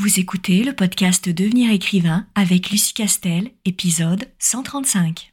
Vous 0.00 0.20
écoutez 0.20 0.62
le 0.62 0.72
podcast 0.72 1.28
Devenir 1.28 1.72
écrivain 1.72 2.24
avec 2.36 2.70
Lucie 2.70 2.94
Castel, 2.94 3.50
épisode 3.64 4.28
135. 4.38 5.32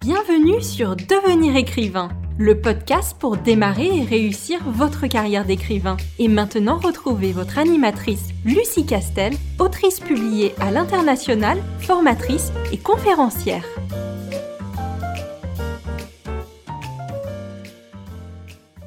Bienvenue 0.00 0.62
sur 0.62 0.94
Devenir 0.94 1.56
écrivain, 1.56 2.10
le 2.38 2.60
podcast 2.60 3.16
pour 3.18 3.36
démarrer 3.36 3.88
et 3.98 4.04
réussir 4.04 4.60
votre 4.62 5.08
carrière 5.08 5.44
d'écrivain. 5.44 5.96
Et 6.20 6.28
maintenant, 6.28 6.78
retrouvez 6.78 7.32
votre 7.32 7.58
animatrice 7.58 8.28
Lucie 8.44 8.86
Castel, 8.86 9.34
autrice 9.58 9.98
publiée 9.98 10.54
à 10.60 10.70
l'international, 10.70 11.60
formatrice 11.80 12.52
et 12.70 12.78
conférencière. 12.78 13.64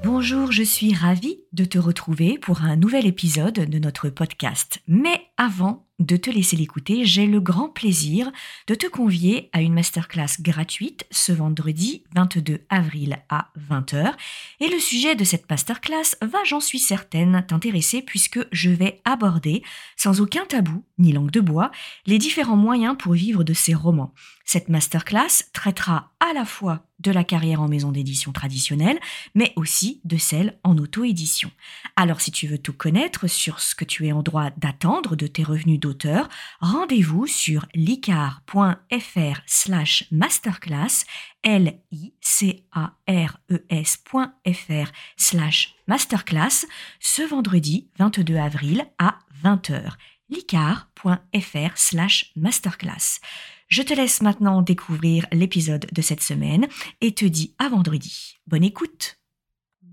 Bonjour, 0.06 0.52
je 0.54 0.64
suis 0.64 0.94
ravie 0.94 1.40
de 1.60 1.66
te 1.66 1.78
retrouver 1.78 2.38
pour 2.38 2.62
un 2.62 2.78
nouvel 2.78 3.06
épisode 3.06 3.54
de 3.54 3.80
notre 3.80 4.10
podcast. 4.10 4.80
Mais 4.88 5.20
avant 5.36 5.89
de 6.00 6.16
te 6.16 6.30
laisser 6.30 6.56
l'écouter, 6.56 7.06
j'ai 7.06 7.28
le 7.28 7.40
grand 7.42 7.70
plaisir 7.70 8.32
de 8.68 8.76
te 8.76 8.88
convier 8.88 9.50
à 9.54 9.62
une 9.62 9.74
masterclass 9.74 10.42
gratuite 10.42 11.06
ce 11.12 11.32
vendredi 11.32 12.04
22 12.16 12.62
avril 12.70 13.20
à 13.30 13.50
20h. 13.70 14.14
Et 14.62 14.70
le 14.70 14.80
sujet 14.80 15.16
de 15.16 15.24
cette 15.24 15.50
masterclass 15.50 16.16
va, 16.22 16.40
j'en 16.46 16.60
suis 16.62 16.80
certaine, 16.80 17.44
t'intéresser 17.48 18.02
puisque 18.02 18.40
je 18.52 18.70
vais 18.70 19.02
aborder, 19.06 19.62
sans 19.98 20.22
aucun 20.22 20.46
tabou 20.46 20.84
ni 20.98 21.12
langue 21.12 21.32
de 21.32 21.42
bois, 21.42 21.72
les 22.06 22.18
différents 22.18 22.56
moyens 22.56 22.96
pour 22.98 23.14
vivre 23.14 23.44
de 23.44 23.54
ces 23.54 23.74
romans. 23.74 24.14
Cette 24.46 24.70
masterclass 24.70 25.52
traitera 25.54 26.12
à 26.20 26.34
la 26.34 26.44
fois 26.44 26.84
de 27.00 27.12
la 27.12 27.24
carrière 27.24 27.62
en 27.62 27.68
maison 27.68 27.92
d'édition 27.92 28.32
traditionnelle, 28.32 29.00
mais 29.36 29.54
aussi 29.56 30.02
de 30.04 30.18
celle 30.18 30.58
en 30.64 30.78
auto-édition. 30.78 31.52
Alors 31.96 32.20
si 32.20 32.32
tu 32.32 32.48
veux 32.48 32.58
tout 32.58 32.74
connaître 32.74 33.28
sur 33.28 33.60
ce 33.60 33.76
que 33.76 33.86
tu 33.86 34.08
es 34.08 34.12
en 34.12 34.24
droit 34.24 34.50
d'attendre 34.58 35.16
de 35.16 35.28
tes 35.28 35.44
revenus 35.44 35.80
rendez-vous 36.60 37.28
sur 37.28 37.66
licar.fr 37.76 39.42
slash 39.46 40.06
masterclass, 40.12 41.06
l 41.44 41.80
i 41.92 42.14
c 42.22 42.66
a 42.72 42.94
r 43.08 43.40
e 43.50 43.60
s.fr 43.70 44.92
slash 45.18 45.76
masterclass, 45.88 46.66
ce 47.00 47.22
vendredi 47.22 47.90
22 47.98 48.38
avril 48.38 48.86
à 48.98 49.20
20h. 49.44 49.92
licar.fr 50.30 51.72
slash 51.76 52.32
masterclass. 52.36 53.20
Je 53.68 53.84
te 53.84 53.94
laisse 53.94 54.22
maintenant 54.22 54.62
découvrir 54.62 55.26
l'épisode 55.32 55.88
de 55.92 56.02
cette 56.02 56.24
semaine 56.24 56.68
et 57.02 57.14
te 57.14 57.26
dis 57.26 57.56
à 57.60 57.70
vendredi. 57.70 58.38
Bonne 58.48 58.64
écoute 58.64 59.19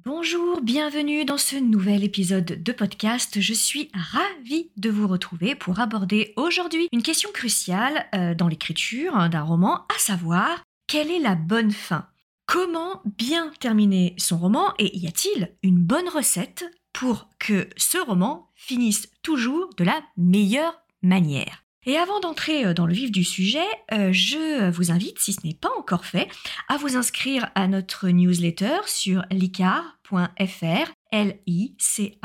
Bonjour, 0.07 0.61
bienvenue 0.61 1.25
dans 1.25 1.37
ce 1.37 1.57
nouvel 1.57 2.05
épisode 2.05 2.63
de 2.63 2.73
podcast. 2.73 3.41
Je 3.41 3.53
suis 3.53 3.91
ravie 3.93 4.71
de 4.77 4.89
vous 4.89 5.09
retrouver 5.09 5.57
pour 5.57 5.81
aborder 5.81 6.33
aujourd'hui 6.37 6.87
une 6.93 7.03
question 7.03 7.29
cruciale 7.33 8.07
euh, 8.15 8.33
dans 8.33 8.47
l'écriture 8.47 9.29
d'un 9.29 9.43
roman, 9.43 9.85
à 9.93 9.99
savoir 9.99 10.63
quelle 10.87 11.11
est 11.11 11.19
la 11.19 11.35
bonne 11.35 11.73
fin? 11.73 12.07
Comment 12.47 13.03
bien 13.05 13.51
terminer 13.59 14.15
son 14.17 14.39
roman 14.39 14.75
et 14.79 14.97
y 14.97 15.09
a-t-il 15.09 15.57
une 15.65 15.83
bonne 15.83 16.09
recette 16.09 16.65
pour 16.93 17.29
que 17.41 17.69
ce 17.77 17.99
roman 17.99 18.53
finisse 18.55 19.11
toujours 19.25 19.71
de 19.77 19.83
la 19.83 20.01
meilleure 20.17 20.81
manière? 21.03 21.66
Et 21.87 21.97
avant 21.97 22.21
d'entrer 22.21 22.67
euh, 22.67 22.75
dans 22.75 22.87
le 22.87 22.93
vif 22.93 23.11
du 23.11 23.25
sujet, 23.25 23.67
euh, 23.93 24.13
je 24.13 24.69
vous 24.71 24.91
invite, 24.91 25.19
si 25.19 25.33
ce 25.33 25.47
n'est 25.47 25.55
pas 25.55 25.71
encore 25.79 26.05
fait, 26.05 26.29
à 26.69 26.77
vous 26.77 26.97
inscrire 26.97 27.51
à 27.55 27.69
notre 27.69 28.09
newsletter 28.09 28.79
sur 28.87 29.25
licar.fr, 29.31 30.93
L-I-C-A-R-E-S.fr, 31.13 32.17